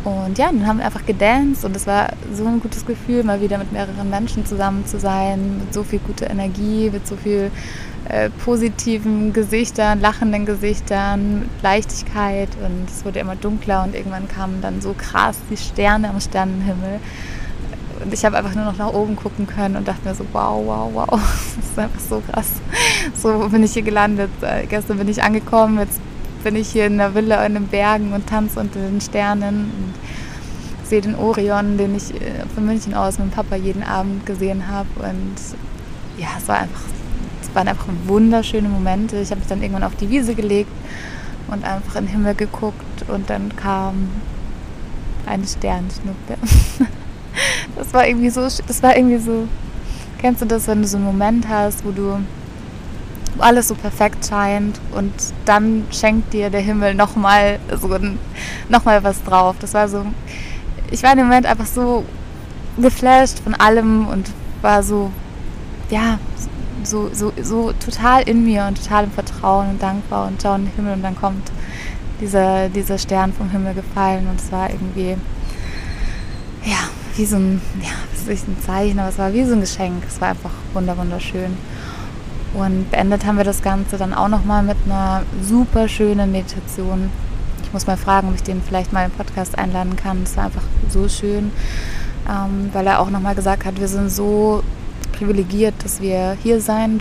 Und 0.04 0.36
ja, 0.36 0.46
dann 0.46 0.66
haben 0.66 0.78
wir 0.78 0.86
einfach 0.86 1.06
gedanced 1.06 1.64
und 1.64 1.76
es 1.76 1.86
war 1.86 2.08
so 2.34 2.44
ein 2.44 2.60
gutes 2.60 2.84
Gefühl, 2.84 3.22
mal 3.22 3.40
wieder 3.40 3.58
mit 3.58 3.70
mehreren 3.70 4.10
Menschen 4.10 4.44
zusammen 4.44 4.84
zu 4.84 4.98
sein, 4.98 5.58
mit 5.58 5.72
so 5.72 5.84
viel 5.84 6.00
guter 6.00 6.28
Energie, 6.28 6.90
mit 6.90 7.06
so 7.06 7.16
viel 7.16 7.52
äh, 8.08 8.30
positiven 8.30 9.32
Gesichtern, 9.32 10.00
lachenden 10.00 10.44
Gesichtern, 10.44 11.48
Leichtigkeit 11.62 12.48
und 12.64 12.88
es 12.90 13.04
wurde 13.04 13.20
immer 13.20 13.36
dunkler 13.36 13.84
und 13.84 13.94
irgendwann 13.94 14.26
kamen 14.26 14.60
dann 14.60 14.80
so 14.80 14.92
krass 14.92 15.38
die 15.50 15.56
Sterne 15.56 16.10
am 16.10 16.20
Sternenhimmel. 16.20 16.98
Und 18.04 18.12
ich 18.12 18.24
habe 18.24 18.36
einfach 18.36 18.56
nur 18.56 18.64
noch 18.64 18.76
nach 18.76 18.92
oben 18.92 19.14
gucken 19.14 19.46
können 19.46 19.76
und 19.76 19.86
dachte 19.86 20.08
mir 20.08 20.16
so, 20.16 20.24
wow, 20.32 20.60
wow, 20.66 20.90
wow, 20.92 21.08
das 21.56 21.70
ist 21.70 21.78
einfach 21.78 22.00
so 22.00 22.20
krass. 22.28 22.50
So 23.14 23.48
bin 23.48 23.62
ich 23.62 23.74
hier 23.74 23.82
gelandet. 23.82 24.30
Äh, 24.40 24.66
gestern 24.66 24.98
bin 24.98 25.06
ich 25.06 25.22
angekommen, 25.22 25.78
jetzt 25.78 26.00
bin 26.42 26.56
ich 26.56 26.68
hier 26.68 26.86
in 26.86 26.98
der 26.98 27.14
Villa 27.14 27.44
in 27.44 27.54
den 27.54 27.68
Bergen 27.68 28.12
und 28.12 28.26
tanze 28.26 28.60
unter 28.60 28.80
den 28.80 29.00
Sternen 29.00 29.70
und 29.70 29.94
sehe 30.88 31.00
den 31.00 31.14
Orion, 31.14 31.78
den 31.78 31.94
ich 31.94 32.14
äh, 32.14 32.44
von 32.54 32.66
München 32.66 32.94
aus 32.94 33.18
mit 33.18 33.32
Papa 33.32 33.56
jeden 33.56 33.82
Abend 33.82 34.26
gesehen 34.26 34.68
habe. 34.68 34.88
Und 34.96 35.36
ja, 36.18 36.28
es 36.38 36.48
war 36.48 36.58
einfach 36.58 36.82
waren 37.54 37.68
einfach 37.68 37.86
wunderschöne 38.06 38.68
Momente. 38.68 39.18
Ich 39.18 39.30
habe 39.30 39.40
mich 39.40 39.48
dann 39.48 39.62
irgendwann 39.62 39.84
auf 39.84 39.96
die 39.96 40.08
Wiese 40.10 40.34
gelegt 40.34 40.70
und 41.48 41.64
einfach 41.64 41.96
in 41.96 42.06
den 42.06 42.12
Himmel 42.12 42.34
geguckt 42.34 43.04
und 43.08 43.28
dann 43.28 43.54
kam 43.56 44.08
eine 45.26 45.46
Sternschnuppe. 45.46 46.36
Das 47.74 47.94
war 47.94 48.06
irgendwie 48.06 48.28
so, 48.28 48.42
das 48.42 48.82
war 48.82 48.94
irgendwie 48.94 49.16
so, 49.16 49.48
kennst 50.18 50.42
du 50.42 50.46
das, 50.46 50.68
wenn 50.68 50.82
du 50.82 50.86
so 50.86 50.98
einen 50.98 51.06
Moment 51.06 51.48
hast, 51.48 51.82
wo 51.82 51.90
du 51.90 52.18
alles 53.38 53.68
so 53.68 53.74
perfekt 53.74 54.26
scheint 54.26 54.80
und 54.94 55.12
dann 55.44 55.86
schenkt 55.90 56.32
dir 56.32 56.50
der 56.50 56.60
Himmel 56.60 56.94
nochmal 56.94 57.58
so 57.80 57.88
noch 58.68 58.86
was 58.86 59.22
drauf. 59.24 59.56
Das 59.60 59.74
war 59.74 59.88
so, 59.88 60.04
ich 60.90 61.02
war 61.02 61.14
dem 61.14 61.26
Moment 61.26 61.46
einfach 61.46 61.66
so 61.66 62.04
geflasht 62.78 63.40
von 63.40 63.54
allem 63.54 64.06
und 64.08 64.30
war 64.60 64.82
so, 64.82 65.10
ja, 65.90 66.18
so, 66.84 67.10
so, 67.12 67.32
so 67.40 67.72
total 67.72 68.22
in 68.22 68.44
mir 68.44 68.66
und 68.66 68.82
total 68.82 69.04
im 69.04 69.10
Vertrauen 69.12 69.70
und 69.70 69.82
dankbar 69.82 70.26
und 70.26 70.40
schaue 70.40 70.56
in 70.56 70.64
den 70.66 70.74
Himmel 70.74 70.94
und 70.94 71.02
dann 71.02 71.16
kommt 71.16 71.50
dieser, 72.20 72.68
dieser 72.68 72.98
Stern 72.98 73.32
vom 73.32 73.50
Himmel 73.50 73.74
gefallen 73.74 74.26
und 74.28 74.40
es 74.40 74.50
war 74.52 74.70
irgendwie, 74.70 75.16
ja, 76.64 76.78
wie 77.16 77.26
so 77.26 77.36
ein, 77.36 77.60
ja, 77.80 77.90
was 78.12 78.26
ist 78.26 78.48
ein 78.48 78.56
Zeichen, 78.64 78.98
aber 78.98 79.08
es 79.08 79.18
war 79.18 79.32
wie 79.32 79.44
so 79.44 79.52
ein 79.54 79.60
Geschenk. 79.60 80.02
Es 80.08 80.20
war 80.20 80.28
einfach 80.28 80.50
wunderschön. 80.72 81.56
Und 82.54 82.90
beendet 82.90 83.24
haben 83.24 83.38
wir 83.38 83.44
das 83.44 83.62
Ganze 83.62 83.96
dann 83.96 84.12
auch 84.12 84.28
nochmal 84.28 84.62
mit 84.62 84.76
einer 84.84 85.22
super 85.42 85.88
schönen 85.88 86.30
Meditation. 86.32 87.10
Ich 87.64 87.72
muss 87.72 87.86
mal 87.86 87.96
fragen, 87.96 88.28
ob 88.28 88.34
ich 88.34 88.42
den 88.42 88.60
vielleicht 88.60 88.92
mal 88.92 89.06
im 89.06 89.10
Podcast 89.10 89.58
einladen 89.58 89.96
kann. 89.96 90.22
Es 90.24 90.36
war 90.36 90.44
einfach 90.44 90.62
so 90.90 91.08
schön, 91.08 91.50
ähm, 92.28 92.68
weil 92.72 92.86
er 92.86 93.00
auch 93.00 93.08
nochmal 93.08 93.34
gesagt 93.34 93.64
hat, 93.64 93.80
wir 93.80 93.88
sind 93.88 94.10
so 94.10 94.62
privilegiert, 95.12 95.74
dass 95.82 96.02
wir 96.02 96.36
hier 96.42 96.60
sein 96.60 97.00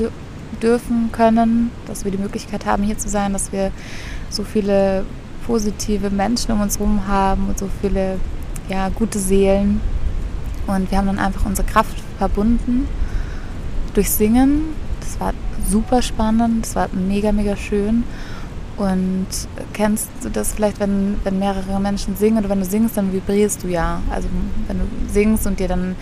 dürfen 0.62 1.10
können, 1.12 1.72
dass 1.88 2.06
wir 2.06 2.12
die 2.12 2.18
Möglichkeit 2.18 2.66
haben, 2.66 2.84
hier 2.84 2.98
zu 2.98 3.10
sein, 3.10 3.34
dass 3.34 3.52
wir 3.52 3.72
so 4.30 4.44
viele 4.44 5.04
positive 5.46 6.10
Menschen 6.10 6.52
um 6.54 6.62
uns 6.62 6.80
herum 6.80 7.08
haben 7.08 7.50
und 7.50 7.58
so 7.58 7.68
viele 7.82 8.20
ja, 8.70 8.90
gute 8.90 9.20
Seelen. 9.20 9.82
Und 10.68 10.90
wir 10.92 10.98
haben 10.98 11.08
dann 11.08 11.20
einfach 11.20 11.46
unsere 11.46 11.68
Kraft 11.68 11.98
verbunden 12.18 12.88
durch 13.94 14.10
Singen. 14.10 14.81
Das 15.12 15.20
war 15.20 15.34
super 15.70 16.02
spannend, 16.02 16.66
das 16.66 16.76
war 16.76 16.90
mega, 16.94 17.32
mega 17.32 17.58
schön. 17.58 18.04
Und 18.78 19.28
kennst 19.74 20.10
du 20.24 20.30
das 20.30 20.54
vielleicht, 20.54 20.80
wenn, 20.80 21.18
wenn 21.24 21.38
mehrere 21.38 21.80
Menschen 21.80 22.16
singen 22.16 22.40
oder 22.40 22.50
wenn 22.50 22.60
du 22.60 22.66
singst, 22.66 22.98
dann 22.98 23.14
vibrierst 23.14 23.64
du 23.64 23.68
ja. 23.68 24.02
Also 24.10 24.28
wenn 24.68 24.80
du 24.80 24.86
singst 25.12 25.46
und 25.46 25.60
dir 25.60 25.68
dann 25.68 25.96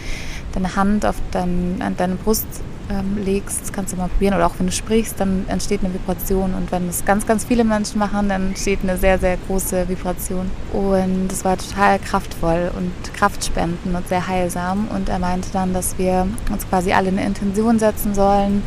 deine 0.54 0.76
Hand 0.76 1.06
auf 1.06 1.16
dein, 1.32 1.82
deine 1.98 2.16
Brust 2.16 2.48
ähm, 2.90 3.24
legst, 3.24 3.74
kannst 3.74 3.94
du 3.94 3.98
mal 3.98 4.08
probieren. 4.08 4.34
Oder 4.34 4.48
auch 4.48 4.54
wenn 4.60 4.68
du 4.68 4.72
sprichst, 4.72 5.20
dann 5.20 5.46
entsteht 5.48 5.84
eine 5.84 5.94
Vibration. 5.94 6.54
Und 6.54 6.72
wenn 6.72 6.88
es 6.88 7.06
ganz, 7.06 7.26
ganz 7.26 7.44
viele 7.44 7.64
Menschen 7.64 8.00
machen, 8.00 8.30
dann 8.30 8.48
entsteht 8.50 8.80
eine 8.84 8.98
sehr, 8.98 9.20
sehr 9.20 9.38
große 9.48 9.90
Vibration. 9.90 10.50
Und 10.72 11.32
es 11.32 11.44
war 11.44 11.58
total 11.58 12.00
kraftvoll 12.00 12.72
und 12.78 12.94
kraftspendend 13.14 13.94
und 13.94 14.08
sehr 14.08 14.28
heilsam. 14.28 14.88
Und 14.96 15.10
er 15.10 15.20
meinte 15.20 15.50
dann, 15.52 15.74
dass 15.74 15.98
wir 15.98 16.28
uns 16.52 16.68
quasi 16.70 16.94
alle 16.94 17.10
eine 17.10 17.26
Intention 17.26 17.78
setzen 17.78 18.16
sollen, 18.16 18.64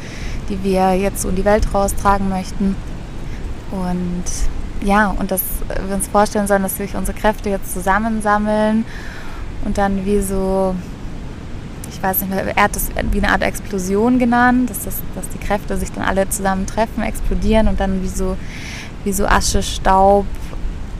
die 0.49 0.63
wir 0.63 0.95
jetzt 0.95 1.23
so 1.23 1.29
in 1.29 1.37
die 1.37 1.45
Welt 1.45 1.67
raustragen 1.73 2.29
möchten. 2.29 2.77
Und 3.71 4.25
ja, 4.85 5.15
und 5.19 5.31
dass 5.31 5.43
wir 5.87 5.95
uns 5.95 6.09
vorstellen 6.09 6.47
sollen, 6.47 6.63
dass 6.63 6.77
sich 6.77 6.95
unsere 6.95 7.17
Kräfte 7.17 7.51
jetzt 7.51 7.73
zusammensammeln 7.73 8.85
und 9.65 9.79
dann 9.79 10.05
wie 10.05 10.21
so 10.21 10.75
ich 11.93 12.03
weiß 12.03 12.21
nicht 12.21 12.31
mehr, 12.31 12.57
er 12.57 12.65
hat 12.65 12.75
das 12.75 12.89
wie 13.11 13.19
eine 13.19 13.31
Art 13.31 13.43
Explosion 13.43 14.19
genannt, 14.19 14.71
dass, 14.71 14.85
das, 14.85 15.03
dass 15.15 15.29
die 15.29 15.39
Kräfte 15.39 15.77
sich 15.77 15.93
dann 15.93 16.05
alle 16.05 16.29
zusammentreffen, 16.29 17.03
explodieren 17.03 17.69
und 17.69 17.79
dann 17.79 18.03
wie 18.03 18.09
so, 18.09 18.37
wie 19.05 19.13
so 19.13 19.27
Asche, 19.27 19.63
Staub, 19.63 20.27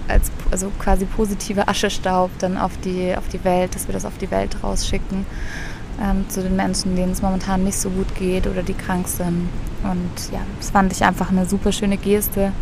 als, 0.07 0.31
also 0.51 0.71
quasi 0.79 1.07
positive 1.07 1.67
Aschestaub 1.67 2.31
dann 2.39 2.57
auf 2.57 2.73
die, 2.85 3.15
auf 3.17 3.27
die 3.29 3.43
Welt, 3.45 3.75
dass 3.75 3.89
wir 3.89 3.95
das 3.95 4.05
auf 4.05 4.19
die 4.19 4.31
Welt 4.31 4.57
rausschicken 4.63 5.25
ähm, 6.01 6.29
zu 6.29 6.43
den 6.43 6.57
Menschen, 6.57 6.97
denen 6.97 7.13
es 7.13 7.23
momentan 7.23 7.65
nicht 7.65 7.79
so 7.79 7.91
gut 7.91 8.15
geht 8.15 8.47
oder 8.47 8.63
die 8.63 8.75
krank 8.75 9.09
sind. 9.09 9.49
Und 9.83 10.33
ja, 10.33 10.41
das 10.59 10.71
fand 10.71 10.93
ich 10.93 11.05
einfach 11.05 11.31
eine 11.31 11.47
super 11.47 11.73
schöne 11.73 11.97
Geste. 11.97 12.53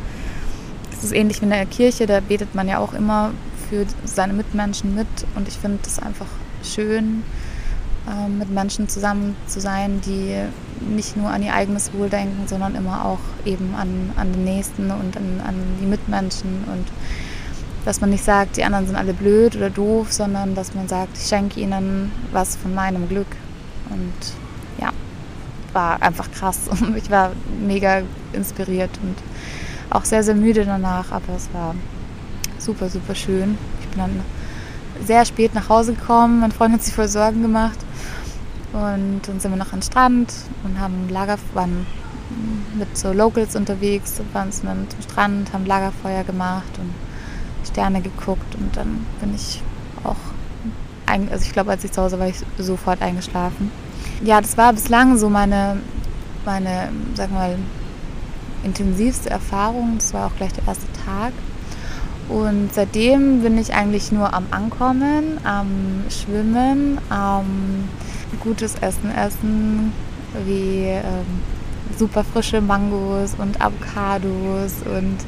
Es 0.92 1.04
ist 1.04 1.12
ähnlich 1.12 1.40
wie 1.40 1.44
in 1.44 1.50
der 1.50 1.66
Kirche, 1.66 2.06
da 2.06 2.20
betet 2.20 2.54
man 2.54 2.68
ja 2.68 2.78
auch 2.78 2.92
immer 2.92 3.30
für 3.68 3.86
seine 4.04 4.32
Mitmenschen 4.32 4.94
mit 4.94 5.06
und 5.36 5.48
ich 5.48 5.54
finde 5.54 5.78
das 5.82 5.98
einfach 5.98 6.26
schön, 6.62 7.22
ähm, 8.08 8.38
mit 8.38 8.50
Menschen 8.50 8.88
zusammen 8.88 9.36
zu 9.46 9.60
sein, 9.60 10.00
die 10.04 10.36
nicht 10.80 11.16
nur 11.16 11.30
an 11.30 11.42
ihr 11.42 11.54
eigenes 11.54 11.92
Wohl 11.94 12.08
denken, 12.08 12.46
sondern 12.46 12.74
immer 12.74 13.04
auch 13.04 13.20
eben 13.44 13.74
an, 13.74 14.10
an 14.16 14.32
den 14.32 14.44
Nächsten 14.44 14.90
und 14.90 15.16
an, 15.16 15.40
an 15.46 15.54
die 15.80 15.86
Mitmenschen 15.86 16.64
und 16.66 16.86
dass 17.84 18.00
man 18.00 18.10
nicht 18.10 18.24
sagt, 18.24 18.56
die 18.56 18.64
anderen 18.64 18.86
sind 18.86 18.96
alle 18.96 19.14
blöd 19.14 19.56
oder 19.56 19.70
doof, 19.70 20.12
sondern 20.12 20.54
dass 20.54 20.74
man 20.74 20.88
sagt, 20.88 21.16
ich 21.16 21.26
schenke 21.26 21.60
ihnen 21.60 22.12
was 22.32 22.56
von 22.56 22.74
meinem 22.74 23.08
Glück. 23.08 23.26
Und 23.88 24.12
ja, 24.80 24.90
war 25.72 26.00
einfach 26.02 26.30
krass. 26.30 26.68
Ich 26.96 27.10
war 27.10 27.32
mega 27.64 28.02
inspiriert 28.32 28.90
und 29.02 29.16
auch 29.90 30.04
sehr, 30.04 30.22
sehr 30.22 30.34
müde 30.34 30.64
danach, 30.64 31.10
aber 31.10 31.34
es 31.36 31.48
war 31.52 31.74
super, 32.58 32.88
super 32.88 33.14
schön. 33.14 33.56
Ich 33.80 33.88
bin 33.88 33.98
dann 33.98 34.20
sehr 35.04 35.24
spät 35.24 35.54
nach 35.54 35.68
Hause 35.68 35.94
gekommen. 35.94 36.40
Mein 36.40 36.52
Freund 36.52 36.74
hat 36.74 36.82
sich 36.82 36.94
voll 36.94 37.08
Sorgen 37.08 37.42
gemacht. 37.42 37.78
Und 38.72 39.22
dann 39.26 39.40
sind 39.40 39.50
wir 39.50 39.56
noch 39.56 39.72
am 39.72 39.82
Strand 39.82 40.32
und 40.62 40.78
haben 40.78 41.08
Lager, 41.08 41.38
waren 41.54 41.86
mit 42.78 42.96
so 42.96 43.12
Locals 43.12 43.56
unterwegs, 43.56 44.20
waren 44.32 44.52
zum 44.52 44.68
Strand, 45.02 45.52
haben 45.52 45.66
Lagerfeuer 45.66 46.22
gemacht 46.22 46.78
und 46.78 46.92
Sterne 47.64 48.00
geguckt 48.00 48.54
und 48.54 48.76
dann 48.76 49.06
bin 49.20 49.34
ich 49.34 49.62
auch, 50.04 50.16
also 51.06 51.44
ich 51.44 51.52
glaube, 51.52 51.70
als 51.70 51.84
ich 51.84 51.92
zu 51.92 52.02
Hause 52.02 52.18
war, 52.18 52.28
ich 52.28 52.36
sofort 52.58 53.02
eingeschlafen. 53.02 53.70
Ja, 54.22 54.40
das 54.40 54.56
war 54.56 54.72
bislang 54.72 55.16
so 55.18 55.28
meine, 55.28 55.78
meine, 56.44 56.90
sag 57.14 57.32
mal, 57.32 57.56
intensivste 58.62 59.30
Erfahrung. 59.30 59.94
Das 59.96 60.12
war 60.12 60.26
auch 60.26 60.36
gleich 60.36 60.52
der 60.52 60.66
erste 60.66 60.86
Tag. 61.04 61.32
Und 62.28 62.72
seitdem 62.72 63.42
bin 63.42 63.58
ich 63.58 63.74
eigentlich 63.74 64.12
nur 64.12 64.32
am 64.32 64.46
Ankommen, 64.50 65.38
am 65.42 66.04
Schwimmen, 66.08 66.98
am 67.08 67.88
gutes 68.38 68.76
Essen 68.76 69.10
essen, 69.12 69.92
wie 70.46 70.84
ähm, 70.84 71.42
super 71.98 72.24
frische 72.24 72.60
Mangos 72.60 73.34
und 73.38 73.60
Avocados 73.60 74.74
und 74.84 75.18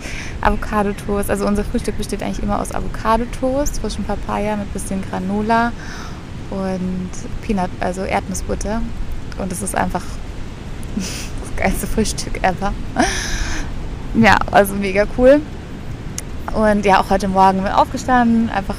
Avocado-Toast. 0.41 1.31
Also 1.31 1.47
unser 1.47 1.65
Frühstück 1.65 1.99
besteht 1.99 2.23
eigentlich 2.23 2.43
immer 2.43 2.61
aus 2.61 2.75
Avocado-Toast, 2.75 3.81
frischen 3.81 4.05
Papaya 4.05 4.57
mit 4.57 4.73
bisschen 4.73 5.03
Granola 5.09 5.73
und 6.51 7.11
Peanut, 7.43 7.71
also 7.81 8.03
Erdnussbutter. 8.03 8.83
Und 9.39 9.53
es 9.53 9.63
ist 9.63 9.75
einfach 9.75 10.03
das 10.97 11.57
geilste 11.57 11.87
Frühstück 11.87 12.43
ever. 12.43 12.73
Ja, 14.15 14.37
also 14.51 14.75
mega 14.75 15.07
cool. 15.17 15.41
Und 16.55 16.85
ja, 16.85 17.01
auch 17.01 17.09
heute 17.09 17.29
Morgen 17.29 17.59
bin 17.59 17.67
ich 17.67 17.73
aufgestanden, 17.73 18.51
einfach 18.51 18.77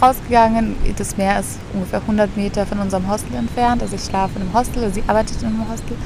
rausgegangen. 0.00 0.76
Das 0.96 1.16
Meer 1.16 1.40
ist 1.40 1.58
ungefähr 1.72 2.00
100 2.00 2.36
Meter 2.36 2.66
von 2.66 2.78
unserem 2.78 3.08
Hostel 3.10 3.34
entfernt. 3.34 3.82
Also 3.82 3.96
ich 3.96 4.04
schlafe 4.04 4.36
in 4.36 4.42
einem 4.42 4.54
Hostel, 4.54 4.92
sie 4.92 5.02
arbeitet 5.06 5.42
in 5.42 5.48
einem 5.48 5.68
Hostel 5.68 5.96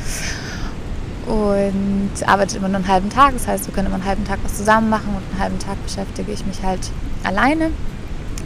und 1.27 2.11
arbeitet 2.27 2.57
immer 2.57 2.69
nur 2.69 2.77
einen 2.77 2.89
halben 2.89 3.11
Tag. 3.11 3.33
Das 3.35 3.47
heißt, 3.47 3.67
wir 3.67 3.75
können 3.75 3.87
immer 3.87 3.97
einen 3.97 4.05
halben 4.05 4.25
Tag 4.25 4.39
was 4.43 4.57
zusammen 4.57 4.91
machen 4.91 5.09
und 5.09 5.23
einen 5.33 5.41
halben 5.41 5.59
Tag 5.59 5.83
beschäftige 5.85 6.33
ich 6.33 6.45
mich 6.47 6.63
halt 6.63 6.91
alleine, 7.25 7.71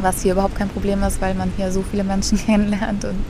was 0.01 0.23
hier 0.23 0.33
überhaupt 0.33 0.57
kein 0.57 0.69
Problem 0.69 1.03
ist, 1.03 1.21
weil 1.21 1.35
man 1.35 1.53
hier 1.57 1.71
so 1.73 1.83
viele 1.83 2.05
Menschen 2.05 2.39
kennenlernt 2.47 3.05
und 3.05 3.25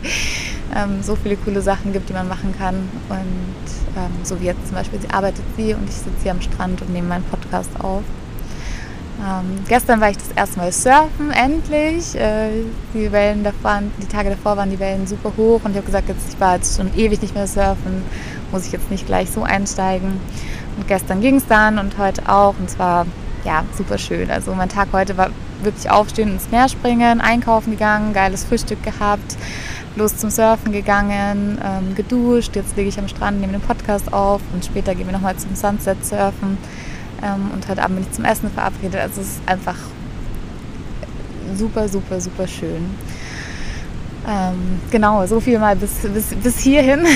ähm, 0.75 1.03
so 1.03 1.17
viele 1.17 1.37
coole 1.37 1.63
Sachen 1.63 1.93
gibt, 1.93 2.09
die 2.09 2.13
man 2.13 2.29
machen 2.29 2.55
kann. 2.59 2.75
Und 3.09 3.97
ähm, 3.97 4.13
so 4.25 4.41
wie 4.41 4.47
jetzt 4.47 4.67
zum 4.67 4.77
Beispiel, 4.77 5.01
sie 5.01 5.11
arbeitet 5.11 5.45
sie 5.57 5.75
und 5.75 5.89
ich 5.89 5.95
sitze 5.95 6.23
hier 6.23 6.33
am 6.33 6.41
Strand 6.41 6.83
und 6.83 6.93
nehme 6.93 7.09
meinen 7.09 7.25
Podcast 7.25 7.71
auf. 7.81 8.03
Ähm, 9.19 9.61
gestern 9.67 10.01
war 10.01 10.11
ich 10.11 10.19
das 10.19 10.31
erste 10.37 10.59
Mal 10.59 10.73
surfen, 10.73 11.31
endlich. 11.31 12.15
Äh, 12.15 12.51
die 12.93 13.11
Wellen 13.11 13.45
davor, 13.45 13.81
die 14.01 14.07
Tage 14.07 14.31
davor 14.31 14.57
waren 14.59 14.71
die 14.71 14.79
Wellen 14.79 15.07
super 15.07 15.33
hoch 15.37 15.61
und 15.65 15.71
ich 15.71 15.77
habe 15.77 15.87
gesagt, 15.87 16.09
jetzt, 16.09 16.35
ich 16.35 16.41
war 16.41 16.57
jetzt 16.57 16.77
schon 16.77 16.95
ewig 16.97 17.23
nicht 17.23 17.35
mehr 17.35 17.47
surfen, 17.47 18.03
muss 18.53 18.67
ich 18.67 18.73
jetzt 18.73 18.91
nicht 18.91 19.07
gleich 19.07 19.31
so 19.31 19.43
einsteigen. 19.43 20.21
Und 20.77 20.87
gestern 20.89 21.21
ging 21.21 21.37
es 21.37 21.47
dann 21.47 21.79
und 21.79 21.99
heute 21.99 22.29
auch 22.29 22.55
und 22.59 22.71
zwar 22.71 23.07
ja 23.45 23.65
super 23.77 23.99
schön. 23.99 24.31
Also 24.31 24.55
mein 24.55 24.69
Tag 24.69 24.89
heute 24.93 25.17
war 25.17 25.31
wirklich 25.63 25.91
aufstehen, 25.91 26.33
ins 26.33 26.51
Meer 26.51 26.69
springen, 26.69 27.21
einkaufen 27.21 27.71
gegangen, 27.71 28.13
geiles 28.13 28.45
Frühstück 28.45 28.83
gehabt, 28.83 29.37
los 29.95 30.17
zum 30.17 30.31
Surfen 30.31 30.73
gegangen, 30.73 31.59
ähm, 31.65 31.95
geduscht. 31.95 32.57
Jetzt 32.57 32.77
lege 32.77 32.89
ich 32.89 32.99
am 32.99 33.09
Strand, 33.09 33.41
nehme 33.41 33.53
den 33.53 33.63
Podcast 33.63 34.13
auf 34.13 34.43
und 34.53 34.65
später 34.65 34.95
gehen 34.95 35.07
wir 35.07 35.13
nochmal 35.13 35.37
zum 35.37 35.55
Sunset 35.55 36.05
surfen 36.05 36.59
ähm, 37.23 37.51
und 37.55 37.69
heute 37.69 37.83
Abend 37.83 37.97
bin 37.97 38.07
ich 38.09 38.13
zum 38.15 38.25
Essen 38.25 38.51
verabredet. 38.51 39.01
Also 39.01 39.21
es 39.21 39.29
ist 39.29 39.41
einfach 39.47 39.77
super, 41.55 41.89
super, 41.89 42.21
super 42.21 42.47
schön. 42.47 42.91
Ähm, 44.29 44.81
genau, 44.91 45.25
so 45.27 45.39
viel 45.39 45.59
mal 45.59 45.77
bis, 45.77 45.91
bis, 46.13 46.35
bis 46.35 46.59
hierhin 46.59 47.07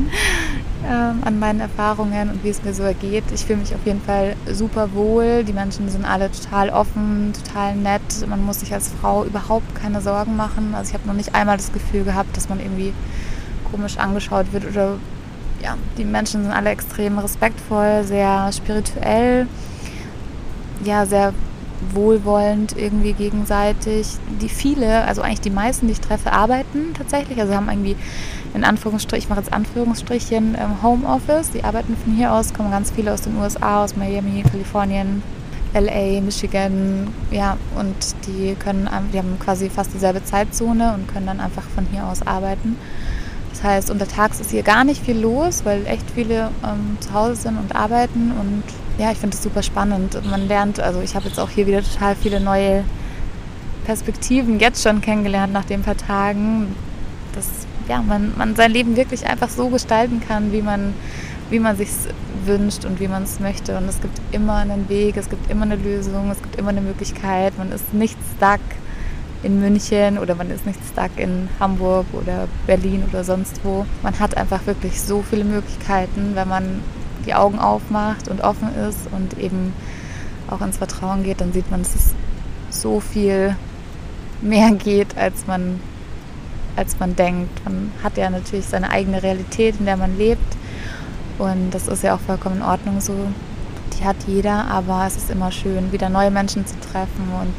ähm, 0.88 1.22
an 1.24 1.38
meinen 1.40 1.58
Erfahrungen 1.58 2.30
und 2.30 2.44
wie 2.44 2.50
es 2.50 2.62
mir 2.62 2.72
so 2.72 2.84
ergeht. 2.84 3.24
Ich 3.34 3.44
fühle 3.44 3.58
mich 3.58 3.74
auf 3.74 3.84
jeden 3.84 4.00
Fall 4.00 4.36
super 4.52 4.92
wohl. 4.94 5.42
Die 5.42 5.52
Menschen 5.52 5.88
sind 5.88 6.04
alle 6.04 6.30
total 6.30 6.70
offen, 6.70 7.32
total 7.32 7.74
nett. 7.74 8.28
Man 8.28 8.44
muss 8.44 8.60
sich 8.60 8.72
als 8.72 8.92
Frau 9.00 9.24
überhaupt 9.24 9.74
keine 9.74 10.00
Sorgen 10.00 10.36
machen. 10.36 10.72
Also 10.76 10.90
ich 10.90 10.94
habe 10.94 11.08
noch 11.08 11.14
nicht 11.14 11.34
einmal 11.34 11.56
das 11.56 11.72
Gefühl 11.72 12.04
gehabt, 12.04 12.36
dass 12.36 12.48
man 12.48 12.60
irgendwie 12.60 12.92
komisch 13.72 13.98
angeschaut 13.98 14.52
wird 14.52 14.66
oder 14.66 14.98
ja, 15.62 15.76
die 15.98 16.04
Menschen 16.04 16.44
sind 16.44 16.52
alle 16.52 16.70
extrem 16.70 17.18
respektvoll, 17.18 18.04
sehr 18.04 18.52
spirituell, 18.52 19.48
ja, 20.84 21.06
sehr 21.06 21.32
wohlwollend 21.92 22.76
irgendwie 22.76 23.12
gegenseitig. 23.12 24.08
Die 24.40 24.48
viele, 24.48 25.04
also 25.04 25.22
eigentlich 25.22 25.40
die 25.40 25.50
meisten, 25.50 25.86
die 25.86 25.92
ich 25.92 26.00
treffe, 26.00 26.32
arbeiten 26.32 26.94
tatsächlich. 26.96 27.40
Also 27.40 27.54
haben 27.54 27.68
irgendwie 27.68 27.96
in 28.54 28.64
Anführungsstrichen, 28.64 29.24
ich 29.24 29.28
mache 29.28 29.40
jetzt 29.40 29.52
Anführungsstrichen 29.52 30.56
ähm, 30.58 30.82
Homeoffice. 30.82 31.50
Die 31.50 31.64
arbeiten 31.64 31.96
von 31.96 32.14
hier 32.14 32.32
aus, 32.32 32.54
kommen 32.54 32.70
ganz 32.70 32.90
viele 32.90 33.12
aus 33.12 33.22
den 33.22 33.36
USA, 33.36 33.84
aus 33.84 33.96
Miami, 33.96 34.42
Kalifornien, 34.42 35.22
LA, 35.74 36.20
Michigan, 36.20 37.08
ja, 37.30 37.56
und 37.78 37.94
die 38.26 38.54
können, 38.54 38.88
die 39.12 39.18
haben 39.18 39.38
quasi 39.38 39.68
fast 39.68 39.92
dieselbe 39.92 40.24
Zeitzone 40.24 40.94
und 40.94 41.06
können 41.12 41.26
dann 41.26 41.40
einfach 41.40 41.64
von 41.74 41.86
hier 41.92 42.06
aus 42.06 42.26
arbeiten. 42.26 42.76
Das 43.56 43.62
heißt, 43.62 43.90
untertags 43.90 44.40
ist 44.40 44.50
hier 44.50 44.62
gar 44.62 44.84
nicht 44.84 45.02
viel 45.02 45.18
los, 45.18 45.64
weil 45.64 45.86
echt 45.86 46.04
viele 46.14 46.50
ähm, 46.62 46.98
zu 47.00 47.12
Hause 47.12 47.36
sind 47.36 47.58
und 47.58 47.74
arbeiten. 47.74 48.32
Und 48.38 48.64
ja, 48.98 49.12
ich 49.12 49.18
finde 49.18 49.36
es 49.36 49.42
super 49.42 49.62
spannend. 49.62 50.18
Man 50.28 50.48
lernt, 50.48 50.80
also 50.80 51.00
ich 51.00 51.14
habe 51.14 51.28
jetzt 51.28 51.38
auch 51.38 51.50
hier 51.50 51.66
wieder 51.66 51.82
total 51.82 52.16
viele 52.16 52.40
neue 52.40 52.84
Perspektiven 53.84 54.58
jetzt 54.58 54.82
schon 54.82 55.00
kennengelernt 55.00 55.52
nach 55.52 55.64
den 55.64 55.82
paar 55.82 55.96
Tagen, 55.96 56.74
dass 57.34 57.46
ja, 57.88 58.02
man, 58.02 58.32
man 58.36 58.56
sein 58.56 58.72
Leben 58.72 58.96
wirklich 58.96 59.26
einfach 59.26 59.48
so 59.48 59.68
gestalten 59.68 60.20
kann, 60.26 60.52
wie 60.52 60.62
man, 60.62 60.94
wie 61.50 61.60
man 61.60 61.76
sich 61.76 61.88
wünscht 62.44 62.84
und 62.84 62.98
wie 62.98 63.08
man 63.08 63.22
es 63.22 63.38
möchte. 63.38 63.76
Und 63.76 63.88
es 63.88 64.00
gibt 64.00 64.18
immer 64.32 64.56
einen 64.56 64.88
Weg, 64.88 65.16
es 65.16 65.28
gibt 65.28 65.50
immer 65.50 65.62
eine 65.62 65.76
Lösung, 65.76 66.30
es 66.30 66.42
gibt 66.42 66.56
immer 66.56 66.70
eine 66.70 66.80
Möglichkeit. 66.80 67.56
Man 67.58 67.70
ist 67.70 67.94
nicht 67.94 68.16
stuck 68.36 68.60
in 69.42 69.60
München 69.60 70.18
oder 70.18 70.34
man 70.34 70.50
ist 70.50 70.66
nicht 70.66 70.80
stuck 70.90 71.10
in 71.16 71.48
Hamburg 71.60 72.06
oder 72.12 72.48
Berlin 72.66 73.04
oder 73.08 73.22
sonst 73.22 73.60
wo. 73.62 73.86
Man 74.02 74.18
hat 74.18 74.36
einfach 74.36 74.66
wirklich 74.66 75.00
so 75.00 75.22
viele 75.22 75.44
Möglichkeiten, 75.44 76.32
wenn 76.34 76.48
man 76.48 76.80
die 77.26 77.34
Augen 77.34 77.58
aufmacht 77.58 78.28
und 78.28 78.40
offen 78.40 78.74
ist 78.88 79.08
und 79.12 79.38
eben 79.38 79.72
auch 80.48 80.60
ins 80.60 80.78
Vertrauen 80.78 81.24
geht, 81.24 81.40
dann 81.40 81.52
sieht 81.52 81.70
man, 81.70 81.82
dass 81.82 81.94
es 81.94 82.14
so 82.70 83.00
viel 83.00 83.56
mehr 84.40 84.70
geht, 84.72 85.16
als 85.16 85.46
man, 85.46 85.80
als 86.76 86.98
man 86.98 87.16
denkt. 87.16 87.64
Man 87.64 87.92
hat 88.02 88.16
ja 88.16 88.30
natürlich 88.30 88.66
seine 88.66 88.90
eigene 88.90 89.22
Realität, 89.22 89.76
in 89.78 89.86
der 89.86 89.96
man 89.96 90.16
lebt. 90.16 90.56
Und 91.38 91.70
das 91.72 91.88
ist 91.88 92.02
ja 92.02 92.14
auch 92.14 92.20
vollkommen 92.20 92.56
in 92.56 92.62
Ordnung 92.62 93.00
so. 93.00 93.14
Die 93.98 94.04
hat 94.04 94.16
jeder, 94.26 94.66
aber 94.66 95.04
es 95.06 95.16
ist 95.16 95.30
immer 95.30 95.50
schön, 95.50 95.92
wieder 95.92 96.08
neue 96.08 96.30
Menschen 96.30 96.66
zu 96.66 96.74
treffen 96.80 97.30
und 97.40 97.54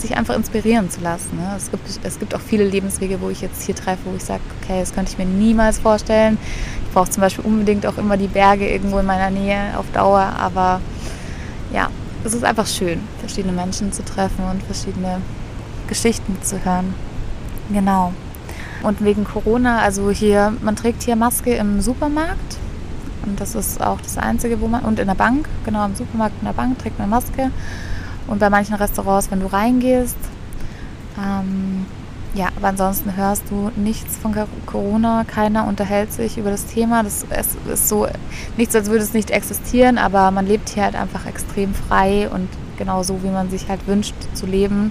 sich 0.00 0.16
einfach 0.16 0.34
inspirieren 0.34 0.90
zu 0.90 1.00
lassen. 1.00 1.36
Ne? 1.36 1.54
Es, 1.56 1.70
gibt, 1.70 1.82
es 2.02 2.18
gibt 2.18 2.34
auch 2.34 2.40
viele 2.40 2.64
Lebenswege, 2.64 3.20
wo 3.20 3.30
ich 3.30 3.40
jetzt 3.40 3.62
hier 3.62 3.74
treffe, 3.74 4.02
wo 4.04 4.16
ich 4.16 4.24
sage, 4.24 4.42
okay, 4.60 4.80
das 4.80 4.92
könnte 4.92 5.12
ich 5.12 5.18
mir 5.18 5.24
niemals 5.24 5.78
vorstellen. 5.78 6.38
Ich 6.86 6.92
brauche 6.92 7.10
zum 7.10 7.20
Beispiel 7.22 7.44
unbedingt 7.44 7.86
auch 7.86 7.98
immer 7.98 8.16
die 8.16 8.28
Berge 8.28 8.68
irgendwo 8.68 8.98
in 8.98 9.06
meiner 9.06 9.30
Nähe 9.30 9.78
auf 9.78 9.86
Dauer, 9.92 10.32
aber 10.38 10.80
ja, 11.72 11.88
es 12.24 12.34
ist 12.34 12.44
einfach 12.44 12.66
schön, 12.66 13.00
verschiedene 13.20 13.52
Menschen 13.52 13.92
zu 13.92 14.04
treffen 14.04 14.44
und 14.50 14.62
verschiedene 14.62 15.20
Geschichten 15.86 16.38
zu 16.42 16.64
hören. 16.64 16.94
Genau. 17.72 18.12
Und 18.82 19.02
wegen 19.02 19.24
Corona, 19.24 19.80
also 19.80 20.10
hier, 20.10 20.52
man 20.62 20.76
trägt 20.76 21.02
hier 21.02 21.16
Maske 21.16 21.54
im 21.54 21.80
Supermarkt. 21.80 22.58
Und 23.26 23.40
das 23.40 23.54
ist 23.54 23.82
auch 23.82 24.00
das 24.00 24.18
Einzige, 24.18 24.60
wo 24.60 24.68
man, 24.68 24.82
und 24.82 24.98
in 24.98 25.06
der 25.06 25.14
Bank, 25.14 25.48
genau, 25.64 25.84
im 25.84 25.94
Supermarkt, 25.94 26.36
in 26.40 26.46
der 26.46 26.52
Bank 26.52 26.78
trägt 26.78 26.98
man 26.98 27.10
Maske. 27.10 27.50
Und 28.26 28.38
bei 28.38 28.50
manchen 28.50 28.74
Restaurants, 28.74 29.30
wenn 29.30 29.40
du 29.40 29.46
reingehst. 29.46 30.16
Ähm, 31.18 31.86
ja, 32.34 32.48
aber 32.56 32.68
ansonsten 32.68 33.16
hörst 33.16 33.44
du 33.50 33.70
nichts 33.76 34.16
von 34.16 34.34
Corona, 34.66 35.24
keiner 35.24 35.66
unterhält 35.66 36.12
sich 36.12 36.36
über 36.36 36.50
das 36.50 36.66
Thema. 36.66 37.02
Das 37.02 37.22
ist, 37.22 37.56
ist 37.66 37.88
so 37.88 38.06
nichts, 38.56 38.74
als 38.74 38.90
würde 38.90 39.04
es 39.04 39.14
nicht 39.14 39.30
existieren, 39.30 39.96
aber 39.96 40.30
man 40.30 40.46
lebt 40.46 40.68
hier 40.68 40.84
halt 40.84 40.96
einfach 40.96 41.24
extrem 41.24 41.72
frei 41.74 42.28
und 42.28 42.48
genau 42.76 43.02
so, 43.02 43.22
wie 43.22 43.30
man 43.30 43.48
sich 43.48 43.68
halt 43.68 43.86
wünscht 43.86 44.14
zu 44.34 44.44
leben 44.44 44.90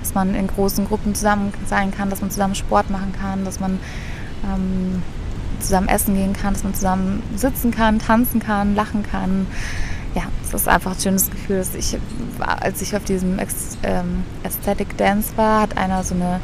dass 0.00 0.14
man 0.14 0.34
in 0.34 0.46
großen 0.46 0.86
Gruppen 0.86 1.14
zusammen 1.14 1.52
sein 1.66 1.92
kann, 1.92 2.10
dass 2.10 2.20
man 2.20 2.30
zusammen 2.30 2.54
Sport 2.54 2.90
machen 2.90 3.12
kann, 3.12 3.44
dass 3.44 3.60
man 3.60 3.78
ähm, 4.44 5.02
zusammen 5.60 5.88
essen 5.88 6.14
gehen 6.14 6.32
kann, 6.32 6.54
dass 6.54 6.64
man 6.64 6.74
zusammen 6.74 7.22
sitzen 7.36 7.70
kann, 7.70 7.98
tanzen 7.98 8.40
kann, 8.40 8.74
lachen 8.74 9.02
kann. 9.02 9.46
Ja, 10.14 10.22
es 10.42 10.52
ist 10.52 10.68
einfach 10.68 10.92
ein 10.94 11.00
schönes 11.00 11.30
Gefühl. 11.30 11.58
Dass 11.58 11.74
ich, 11.74 11.98
als 12.38 12.82
ich 12.82 12.96
auf 12.96 13.04
diesem 13.04 13.38
ähm, 13.38 14.24
Aesthetic 14.42 14.96
Dance 14.96 15.32
war, 15.36 15.62
hat 15.62 15.76
einer 15.76 16.02
so 16.02 16.14
eine 16.14 16.40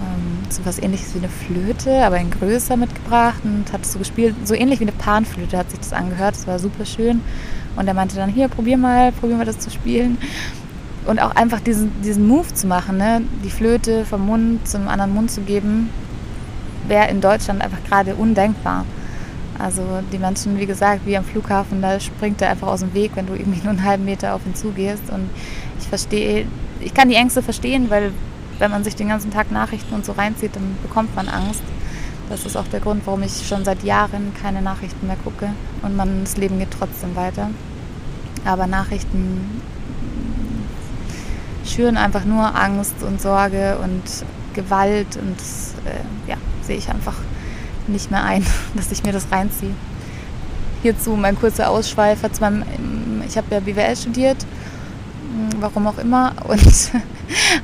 ähm, 0.00 0.50
so 0.50 0.64
was 0.64 0.78
ähnliches 0.78 1.14
wie 1.14 1.18
eine 1.18 1.28
Flöte, 1.28 2.04
aber 2.04 2.18
in 2.18 2.30
größer 2.30 2.76
mitgebracht 2.76 3.42
und 3.44 3.72
hat 3.72 3.84
so 3.84 3.98
gespielt, 3.98 4.34
so 4.44 4.54
ähnlich 4.54 4.80
wie 4.80 4.84
eine 4.84 4.92
Panflöte 4.92 5.58
hat 5.58 5.70
sich 5.70 5.80
das 5.80 5.92
angehört. 5.92 6.34
Das 6.34 6.46
war 6.46 6.58
super 6.58 6.84
schön. 6.84 7.20
Und 7.76 7.88
er 7.88 7.94
meinte 7.94 8.16
dann, 8.16 8.30
hier, 8.30 8.48
probier 8.48 8.76
mal, 8.76 9.12
probier 9.12 9.36
mal 9.36 9.46
das 9.46 9.58
zu 9.58 9.70
spielen 9.70 10.18
und 11.06 11.20
auch 11.20 11.34
einfach 11.34 11.60
diesen, 11.60 12.00
diesen 12.02 12.26
Move 12.26 12.52
zu 12.54 12.66
machen, 12.66 12.98
ne? 12.98 13.22
die 13.44 13.50
Flöte 13.50 14.04
vom 14.04 14.26
Mund 14.26 14.66
zum 14.68 14.88
anderen 14.88 15.14
Mund 15.14 15.30
zu 15.30 15.40
geben, 15.40 15.90
wäre 16.88 17.08
in 17.08 17.20
Deutschland 17.20 17.62
einfach 17.62 17.82
gerade 17.84 18.14
undenkbar. 18.14 18.84
Also 19.58 19.82
die 20.12 20.18
Menschen, 20.18 20.58
wie 20.58 20.66
gesagt, 20.66 21.06
wie 21.06 21.16
am 21.16 21.24
Flughafen, 21.24 21.82
da 21.82 22.00
springt 22.00 22.42
er 22.42 22.50
einfach 22.50 22.68
aus 22.68 22.80
dem 22.80 22.94
Weg, 22.94 23.12
wenn 23.14 23.26
du 23.26 23.34
irgendwie 23.34 23.60
nur 23.60 23.70
einen 23.70 23.84
halben 23.84 24.04
Meter 24.04 24.34
auf 24.34 24.44
ihn 24.46 24.54
zugehst. 24.54 25.08
Und 25.10 25.30
ich 25.78 25.86
verstehe, 25.86 26.46
ich 26.80 26.94
kann 26.94 27.08
die 27.08 27.14
Ängste 27.14 27.42
verstehen, 27.42 27.90
weil 27.90 28.12
wenn 28.58 28.70
man 28.70 28.84
sich 28.84 28.96
den 28.96 29.08
ganzen 29.08 29.30
Tag 29.30 29.50
Nachrichten 29.50 29.94
und 29.94 30.04
so 30.04 30.12
reinzieht, 30.12 30.56
dann 30.56 30.76
bekommt 30.82 31.14
man 31.14 31.28
Angst. 31.28 31.62
Das 32.28 32.46
ist 32.46 32.56
auch 32.56 32.66
der 32.68 32.80
Grund, 32.80 33.02
warum 33.04 33.22
ich 33.22 33.46
schon 33.46 33.64
seit 33.64 33.82
Jahren 33.82 34.32
keine 34.40 34.62
Nachrichten 34.62 35.06
mehr 35.06 35.16
gucke. 35.22 35.50
Und 35.82 35.96
man, 35.96 36.24
das 36.24 36.36
Leben 36.36 36.58
geht 36.58 36.70
trotzdem 36.76 37.14
weiter. 37.14 37.50
Aber 38.44 38.66
Nachrichten 38.66 39.62
schüren 41.64 41.96
einfach 41.96 42.24
nur 42.24 42.54
Angst 42.54 43.02
und 43.02 43.20
Sorge 43.20 43.78
und 43.82 44.02
Gewalt 44.54 45.16
und 45.16 45.38
äh, 45.86 46.30
ja, 46.30 46.36
sehe 46.62 46.76
ich 46.76 46.88
einfach 46.88 47.16
nicht 47.86 48.10
mehr 48.10 48.24
ein, 48.24 48.44
dass 48.74 48.92
ich 48.92 49.02
mir 49.02 49.12
das 49.12 49.26
reinziehe. 49.30 49.74
Hierzu 50.82 51.14
mein 51.14 51.38
kurzer 51.38 51.70
Ausschweifer 51.70 52.32
zu 52.32 52.40
meinem, 52.40 52.64
ich 53.26 53.36
habe 53.36 53.46
ja 53.50 53.60
BWL 53.60 53.96
studiert, 53.96 54.38
hm, 54.42 55.60
warum 55.60 55.86
auch 55.86 55.98
immer. 55.98 56.32
Und 56.48 56.90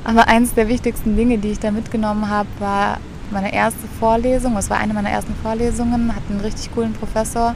aber 0.03 0.27
eines 0.27 0.53
der 0.53 0.67
wichtigsten 0.67 1.15
Dinge, 1.15 1.37
die 1.37 1.51
ich 1.51 1.59
da 1.59 1.71
mitgenommen 1.71 2.29
habe, 2.29 2.47
war 2.59 2.97
meine 3.31 3.53
erste 3.53 3.87
Vorlesung. 3.99 4.57
Es 4.57 4.69
war 4.69 4.77
eine 4.77 4.93
meiner 4.93 5.09
ersten 5.09 5.35
Vorlesungen, 5.35 6.15
hatte 6.15 6.29
einen 6.31 6.41
richtig 6.41 6.73
coolen 6.73 6.93
Professor, 6.93 7.55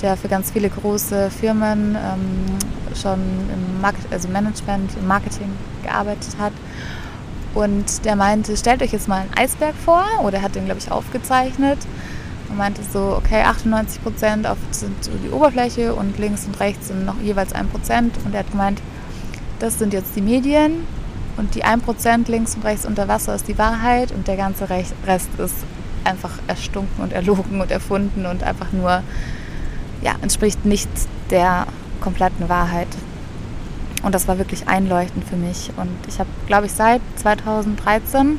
der 0.00 0.16
für 0.16 0.28
ganz 0.28 0.50
viele 0.50 0.68
große 0.68 1.30
Firmen 1.30 1.96
ähm, 1.96 2.96
schon 3.00 3.18
im 3.18 3.80
Market, 3.80 4.06
also 4.10 4.28
Management, 4.28 4.90
im 5.00 5.06
Marketing 5.06 5.50
gearbeitet 5.82 6.36
hat. 6.38 6.52
Und 7.54 8.04
der 8.04 8.16
meinte, 8.16 8.56
stellt 8.56 8.82
euch 8.82 8.92
jetzt 8.92 9.08
mal 9.08 9.20
einen 9.20 9.34
Eisberg 9.36 9.74
vor, 9.74 10.04
oder 10.22 10.38
er 10.38 10.42
hat 10.42 10.54
den, 10.54 10.64
glaube 10.64 10.80
ich, 10.80 10.90
aufgezeichnet. 10.90 11.78
Und 12.48 12.58
meinte 12.58 12.82
so, 12.92 13.16
okay, 13.16 13.42
98 13.42 14.02
Prozent 14.02 14.46
sind 14.70 15.10
die 15.24 15.30
Oberfläche 15.30 15.94
und 15.94 16.18
links 16.18 16.44
und 16.46 16.58
rechts 16.60 16.88
sind 16.88 17.04
noch 17.04 17.18
jeweils 17.20 17.52
ein 17.52 17.68
Prozent. 17.68 18.14
Und 18.24 18.34
er 18.34 18.40
hat 18.40 18.50
gemeint, 18.50 18.80
das 19.58 19.78
sind 19.78 19.92
jetzt 19.92 20.16
die 20.16 20.22
Medien 20.22 20.86
und 21.36 21.54
die 21.54 21.64
1% 21.64 22.30
links 22.30 22.54
und 22.54 22.64
rechts 22.64 22.84
unter 22.84 23.08
Wasser 23.08 23.34
ist 23.34 23.48
die 23.48 23.56
Wahrheit 23.58 24.12
und 24.12 24.28
der 24.28 24.36
ganze 24.36 24.68
Rest 24.68 24.94
ist 25.38 25.54
einfach 26.04 26.32
erstunken 26.46 27.02
und 27.02 27.12
erlogen 27.12 27.60
und 27.60 27.70
erfunden 27.70 28.26
und 28.26 28.42
einfach 28.42 28.72
nur 28.72 29.02
ja, 30.02 30.14
entspricht 30.20 30.64
nicht 30.64 30.90
der 31.30 31.66
kompletten 32.00 32.48
Wahrheit. 32.48 32.88
Und 34.02 34.14
das 34.14 34.26
war 34.28 34.38
wirklich 34.38 34.68
einleuchtend 34.68 35.24
für 35.24 35.36
mich. 35.36 35.70
Und 35.76 35.90
ich 36.08 36.18
habe, 36.18 36.28
glaube 36.46 36.66
ich, 36.66 36.72
seit 36.72 37.00
2013 37.16 38.38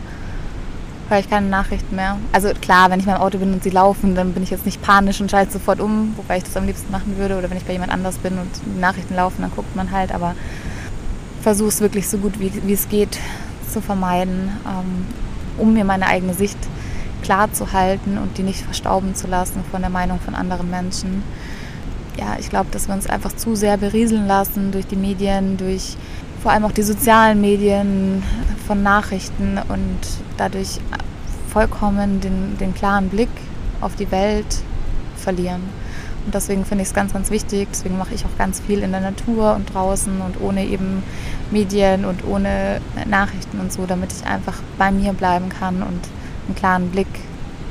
höre 1.10 1.19
ich 1.19 1.30
keine 1.30 1.47
Nachrichten 1.47 1.95
mehr. 1.95 2.17
Also 2.32 2.49
klar, 2.60 2.89
wenn 2.89 2.99
ich 2.99 3.06
mal 3.06 3.15
im 3.15 3.21
Auto 3.21 3.38
bin 3.38 3.54
und 3.54 3.63
sie 3.63 3.69
laufen, 3.69 4.15
dann 4.15 4.34
bin 4.34 4.43
ich 4.43 4.49
jetzt 4.49 4.65
nicht 4.65 4.82
panisch 4.82 5.21
und 5.21 5.32
schalte 5.32 5.54
sofort 5.54 5.80
um, 5.80 6.13
wobei 6.17 6.38
ich 6.38 6.43
das 6.43 6.58
am 6.58 6.65
liebsten 6.65 6.91
machen 6.91 7.17
würde. 7.17 7.38
Oder 7.38 7.49
wenn 7.49 7.58
ich 7.58 7.65
bei 7.65 7.73
jemand 7.73 7.91
anders 7.91 8.17
bin 8.17 8.38
und 8.38 8.49
die 8.65 8.80
Nachrichten 8.80 9.15
laufen, 9.15 9.41
dann 9.41 9.52
guckt 9.52 9.76
man 9.76 9.91
halt. 9.91 10.13
Aber 10.13 10.36
versuche 11.41 11.69
es 11.69 11.82
wirklich 11.82 12.08
so 12.10 12.17
gut 12.17 12.39
wie, 12.39 12.52
wie 12.65 12.73
es 12.73 12.89
geht 12.89 13.19
zu 13.71 13.82
vermeiden, 13.82 14.52
ähm, 14.65 15.08
um 15.58 15.73
mir 15.73 15.86
meine 15.86 16.08
eigene 16.08 16.34
Sicht 16.34 16.58
klar 17.23 17.52
zu 17.54 17.71
halten 17.71 18.17
und 18.17 18.38
die 18.38 18.43
nicht 18.43 18.62
verstauben 18.62 19.15
zu 19.15 19.28
lassen 19.28 19.63
von 19.71 19.82
der 19.82 19.89
Meinung 19.89 20.19
von 20.19 20.36
anderen 20.36 20.69
Menschen. 20.69 21.23
Ja, 22.17 22.38
ich 22.39 22.49
glaube, 22.49 22.67
dass 22.71 22.88
wir 22.88 22.93
uns 22.93 23.08
einfach 23.08 23.36
zu 23.36 23.56
sehr 23.56 23.78
berieseln 23.78 24.28
lassen 24.28 24.71
durch 24.71 24.86
die 24.86 24.95
Medien, 24.95 25.58
durch 25.58 25.97
vor 26.41 26.52
allem 26.52 26.65
auch 26.65 26.71
die 26.71 26.84
sozialen 26.84 27.41
Medien 27.41 28.21
von 28.67 28.84
Nachrichten 28.84 29.58
und 29.69 29.99
dadurch 30.38 30.80
vollkommen 31.49 32.21
den, 32.21 32.58
den 32.60 32.73
klaren 32.73 33.10
Blick 33.10 33.30
auf 33.82 33.95
die 33.95 34.12
Welt 34.12 34.62
verlieren. 35.17 35.62
Und 36.26 36.34
deswegen 36.34 36.65
finde 36.65 36.84
ich 36.84 36.89
es 36.89 36.93
ganz, 36.93 37.13
ganz 37.13 37.32
wichtig. 37.32 37.67
Deswegen 37.71 37.97
mache 37.97 38.13
ich 38.13 38.26
auch 38.26 38.38
ganz 38.38 38.60
viel 38.60 38.80
in 38.80 38.91
der 38.91 39.02
Natur 39.02 39.56
und 39.56 39.73
draußen 39.73 40.21
und 40.21 40.39
ohne 40.39 40.65
eben 40.65 41.04
Medien 41.52 42.06
und 42.06 42.26
ohne 42.26 42.80
Nachrichten 43.08 43.60
und 43.60 43.73
so, 43.73 43.86
damit 43.86 44.13
ich 44.13 44.26
einfach 44.26 44.62
bei 44.78 44.91
mir 44.91 45.13
bleiben 45.13 45.49
kann 45.49 45.82
und 45.82 45.99
einen 46.47 46.56
klaren 46.56 46.89
Blick 46.89 47.08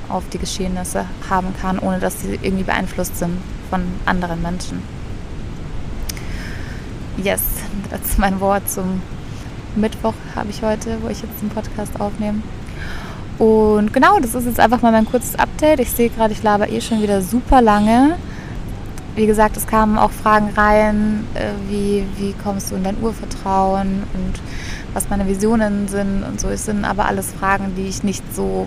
auf 0.09 0.25
die 0.33 0.39
Geschehnisse 0.39 1.07
haben 1.31 1.55
kann, 1.61 1.79
ohne 1.79 1.99
dass 1.99 2.21
sie 2.21 2.39
irgendwie 2.43 2.65
beeinflusst 2.65 3.17
sind 3.19 3.39
von 3.73 3.85
anderen 4.05 4.43
Menschen. 4.43 4.83
Yes, 7.17 7.41
das 7.91 8.03
ist 8.03 8.19
mein 8.19 8.39
Wort 8.39 8.69
zum 8.69 9.01
Mittwoch 9.77 10.13
habe 10.37 10.51
ich 10.51 10.61
heute, 10.61 10.99
wo 11.01 11.09
ich 11.09 11.23
jetzt 11.23 11.41
den 11.41 11.49
Podcast 11.49 11.99
aufnehme. 11.99 12.43
Und 13.39 13.95
genau, 13.95 14.19
das 14.21 14.35
ist 14.35 14.45
jetzt 14.45 14.61
einfach 14.61 14.83
mal 14.83 14.93
mein 14.93 15.07
kurzes 15.07 15.37
Update. 15.37 15.81
Ich 15.81 15.91
sehe 15.91 16.11
gerade, 16.11 16.35
ich 16.35 16.43
laber 16.43 16.69
eh 16.69 16.83
schon 16.83 17.01
wieder 17.01 17.23
super 17.23 17.63
lange. 17.63 18.19
Wie 19.15 19.25
gesagt, 19.25 19.57
es 19.57 19.67
kamen 19.67 19.97
auch 19.97 20.11
Fragen 20.11 20.51
rein, 20.55 21.27
äh, 21.33 21.53
wie, 21.71 22.05
wie 22.19 22.35
kommst 22.45 22.71
du 22.71 22.75
in 22.75 22.85
dein 22.85 23.01
Urvertrauen 23.03 24.03
und 24.13 24.41
was 24.93 25.09
meine 25.09 25.27
Visionen 25.27 25.89
sind 25.89 26.25
und 26.25 26.39
so. 26.39 26.49
Es 26.49 26.67
sind 26.67 26.85
aber 26.85 27.07
alles 27.07 27.33
Fragen, 27.33 27.75
die 27.75 27.89
ich 27.89 28.03
nicht 28.03 28.23
so 28.35 28.67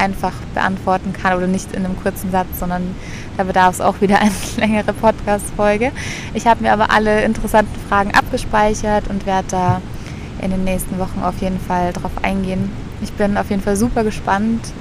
einfach 0.00 0.32
beantworten 0.54 1.12
kann 1.12 1.36
oder 1.36 1.46
nicht 1.46 1.72
in 1.72 1.84
einem 1.84 2.00
kurzen 2.00 2.30
Satz, 2.30 2.58
sondern 2.58 2.94
da 3.36 3.44
bedarf 3.44 3.74
es 3.74 3.80
auch 3.80 4.00
wieder 4.00 4.18
eine 4.20 4.32
längere 4.56 4.92
Podcast-Folge. 4.92 5.92
Ich 6.34 6.46
habe 6.46 6.62
mir 6.62 6.72
aber 6.72 6.90
alle 6.90 7.22
interessanten 7.22 7.78
Fragen 7.88 8.12
abgespeichert 8.14 9.08
und 9.08 9.26
werde 9.26 9.48
da 9.50 9.82
in 10.40 10.50
den 10.50 10.64
nächsten 10.64 10.98
Wochen 10.98 11.22
auf 11.22 11.40
jeden 11.40 11.60
Fall 11.60 11.92
drauf 11.92 12.12
eingehen. 12.22 12.70
Ich 13.02 13.12
bin 13.12 13.36
auf 13.36 13.50
jeden 13.50 13.62
Fall 13.62 13.76
super 13.76 14.04
gespannt, 14.04 14.72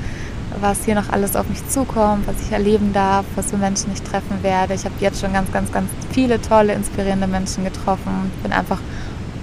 was 0.59 0.85
hier 0.85 0.95
noch 0.95 1.09
alles 1.09 1.35
auf 1.35 1.47
mich 1.47 1.67
zukommt, 1.69 2.27
was 2.27 2.35
ich 2.41 2.51
erleben 2.51 2.91
darf, 2.93 3.25
was 3.35 3.51
für 3.51 3.57
Menschen 3.57 3.91
ich 3.93 4.01
treffen 4.01 4.41
werde. 4.41 4.73
Ich 4.73 4.85
habe 4.85 4.95
jetzt 4.99 5.21
schon 5.21 5.33
ganz, 5.33 5.51
ganz, 5.51 5.71
ganz 5.71 5.89
viele 6.11 6.41
tolle, 6.41 6.73
inspirierende 6.73 7.27
Menschen 7.27 7.63
getroffen. 7.63 8.31
Bin 8.41 8.51
einfach 8.51 8.79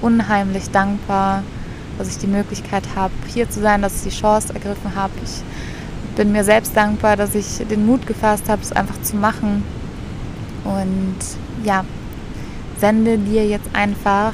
unheimlich 0.03 0.71
dankbar, 0.71 1.43
dass 1.99 2.09
ich 2.09 2.19
die 2.19 2.27
Möglichkeit 2.27 2.85
habe, 2.95 3.13
hier 3.33 3.49
zu 3.49 3.61
sein, 3.61 3.83
dass 3.83 3.97
ich 3.97 4.13
die 4.13 4.21
Chance 4.21 4.55
ergriffen 4.55 4.95
habe. 4.95 5.13
Ich 5.25 5.43
bin 6.17 6.33
mir 6.33 6.45
selbst 6.45 6.77
dankbar, 6.77 7.17
dass 7.17 7.35
ich 7.35 7.59
den 7.69 7.87
Mut 7.87 8.07
gefasst 8.07 8.49
habe, 8.49 8.63
es 8.63 8.73
einfach 8.73 9.01
zu 9.03 9.17
machen. 9.17 9.63
Und 10.65 11.17
ja, 11.65 11.85
sende 12.79 13.19
dir 13.19 13.47
jetzt 13.47 13.69
einfach 13.73 14.33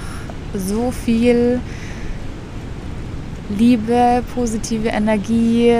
so 0.55 0.90
viel 0.90 1.61
Liebe, 3.48 4.22
positive 4.35 4.88
Energie, 4.88 5.75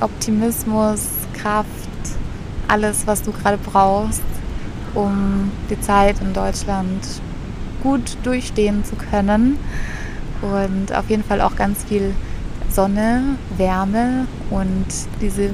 Optimismus, 0.00 1.06
Kraft, 1.34 1.68
alles, 2.68 3.06
was 3.06 3.22
du 3.22 3.32
gerade 3.32 3.58
brauchst, 3.58 4.22
um 4.94 5.50
die 5.70 5.80
Zeit 5.80 6.16
in 6.20 6.32
Deutschland 6.32 7.06
gut 7.82 8.16
durchstehen 8.22 8.84
zu 8.84 8.96
können. 8.96 9.58
Und 10.42 10.94
auf 10.94 11.08
jeden 11.08 11.24
Fall 11.24 11.40
auch 11.40 11.56
ganz 11.56 11.84
viel 11.84 12.14
Sonne, 12.68 13.36
Wärme 13.56 14.26
und 14.50 14.86
diese 15.20 15.50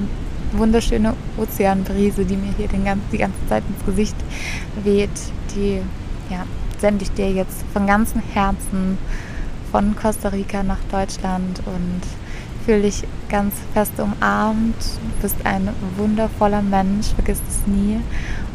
wunderschöne 0.53 1.15
Ozeanbrise, 1.37 2.25
die 2.25 2.37
mir 2.37 2.53
hier 2.57 2.69
den 2.69 2.85
ganzen, 2.85 3.05
die 3.13 3.19
ganze 3.19 3.39
Zeit 3.49 3.63
ins 3.69 3.85
Gesicht 3.85 4.17
weht, 4.83 5.11
die 5.55 5.81
ja, 6.31 6.45
sende 6.79 7.05
ich 7.05 7.11
dir 7.13 7.31
jetzt 7.31 7.65
von 7.73 7.87
ganzem 7.87 8.23
Herzen 8.33 8.99
von 9.71 9.95
Costa 9.97 10.29
Rica 10.29 10.63
nach 10.63 10.79
Deutschland 10.91 11.61
und 11.67 12.01
fühle 12.65 12.83
dich 12.83 13.05
ganz 13.29 13.55
fest 13.75 13.93
umarmt. 13.99 14.77
Du 14.79 15.23
bist 15.23 15.37
ein 15.45 15.69
wundervoller 15.97 16.63
Mensch, 16.63 17.09
vergiss 17.15 17.41
es 17.49 17.67
nie. 17.67 18.01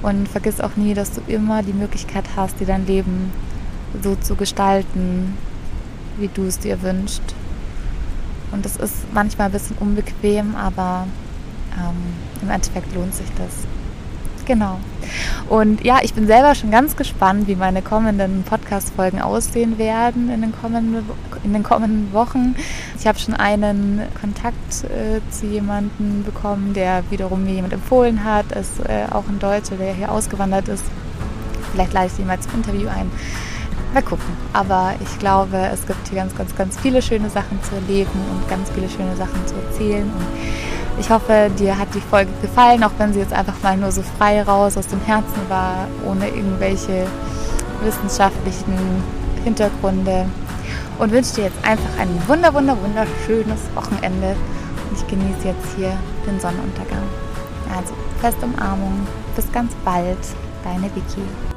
Und 0.01 0.27
vergiss 0.27 0.59
auch 0.59 0.75
nie, 0.75 0.93
dass 0.93 1.11
du 1.11 1.21
immer 1.27 1.63
die 1.63 1.73
Möglichkeit 1.73 2.25
hast, 2.35 2.59
dir 2.59 2.67
dein 2.67 2.85
Leben 2.85 3.31
so 4.03 4.15
zu 4.15 4.35
gestalten, 4.35 5.37
wie 6.17 6.27
du 6.27 6.45
es 6.45 6.59
dir 6.59 6.81
wünschst. 6.81 7.21
Und 8.51 8.65
das 8.65 8.77
ist 8.77 9.11
manchmal 9.13 9.47
ein 9.47 9.53
bisschen 9.53 9.77
unbequem, 9.79 10.55
aber 10.55 11.07
ähm, 11.75 12.13
im 12.41 12.49
Endeffekt 12.49 12.93
lohnt 12.93 13.15
sich 13.15 13.27
das. 13.37 13.67
Genau. 14.45 14.79
Und 15.49 15.83
ja, 15.83 15.99
ich 16.01 16.13
bin 16.13 16.27
selber 16.27 16.53
schon 16.53 16.69
ganz 16.69 16.95
gespannt, 16.95 17.47
wie 17.47 17.55
meine 17.55 17.81
kommenden 17.81 18.43
Podcast-Folgen 18.43 19.21
aussehen 19.21 19.77
werden 19.77 20.29
in 20.29 20.41
den 20.41 20.51
kommenden, 20.51 21.05
in 21.43 21.53
den 21.53 21.63
kommenden 21.63 22.11
Wochen. 22.13 22.55
Ich 22.99 23.07
habe 23.07 23.17
schon 23.17 23.33
einen 23.35 24.01
Kontakt 24.19 24.83
äh, 24.83 25.21
zu 25.31 25.45
jemandem 25.45 26.23
bekommen, 26.23 26.73
der 26.73 27.03
wiederum 27.09 27.45
mir 27.45 27.53
jemand 27.53 27.73
empfohlen 27.73 28.23
hat. 28.23 28.51
Ist 28.51 28.79
äh, 28.81 29.05
auch 29.11 29.27
ein 29.27 29.39
Deutscher, 29.39 29.75
der 29.75 29.93
hier 29.93 30.11
ausgewandert 30.11 30.67
ist. 30.67 30.83
Vielleicht 31.71 31.93
lade 31.93 32.09
ich 32.13 32.19
ihn 32.19 32.27
mal 32.27 32.39
zum 32.39 32.55
Interview 32.55 32.89
ein. 32.89 33.09
Mal 33.93 34.01
gucken. 34.01 34.35
Aber 34.53 34.93
ich 34.99 35.19
glaube, 35.19 35.57
es 35.71 35.85
gibt 35.85 36.07
hier 36.07 36.17
ganz, 36.17 36.35
ganz, 36.35 36.55
ganz 36.55 36.79
viele 36.79 37.01
schöne 37.01 37.29
Sachen 37.29 37.61
zu 37.63 37.75
erleben 37.75 38.19
und 38.31 38.49
ganz 38.49 38.69
viele 38.71 38.89
schöne 38.89 39.15
Sachen 39.15 39.45
zu 39.45 39.53
erzählen. 39.55 40.03
Und 40.03 40.99
ich 40.99 41.09
hoffe, 41.09 41.51
dir 41.59 41.77
hat 41.77 41.93
die 41.93 42.01
Folge 42.01 42.31
gefallen, 42.41 42.83
auch 42.83 42.91
wenn 42.97 43.13
sie 43.13 43.19
jetzt 43.19 43.33
einfach 43.33 43.61
mal 43.61 43.77
nur 43.77 43.91
so 43.91 44.01
frei 44.17 44.41
raus 44.41 44.77
aus 44.77 44.87
dem 44.87 45.01
Herzen 45.01 45.41
war, 45.47 45.87
ohne 46.07 46.27
irgendwelche 46.27 47.05
wissenschaftlichen 47.83 49.03
Hintergründe. 49.43 50.25
Und 50.97 51.11
wünsche 51.11 51.35
dir 51.35 51.43
jetzt 51.45 51.63
einfach 51.63 51.99
ein 51.99 52.09
wunder, 52.27 52.53
wunder, 52.53 52.77
wunderschönes 52.81 53.61
Wochenende. 53.75 54.35
Und 54.89 54.97
ich 54.97 55.07
genieße 55.07 55.47
jetzt 55.49 55.75
hier 55.75 55.91
den 56.25 56.39
Sonnenuntergang. 56.39 57.03
Also, 57.75 57.93
feste 58.21 58.45
Umarmung. 58.45 59.05
Bis 59.35 59.51
ganz 59.51 59.71
bald. 59.83 60.17
Deine 60.63 60.85
Vicky. 60.95 61.52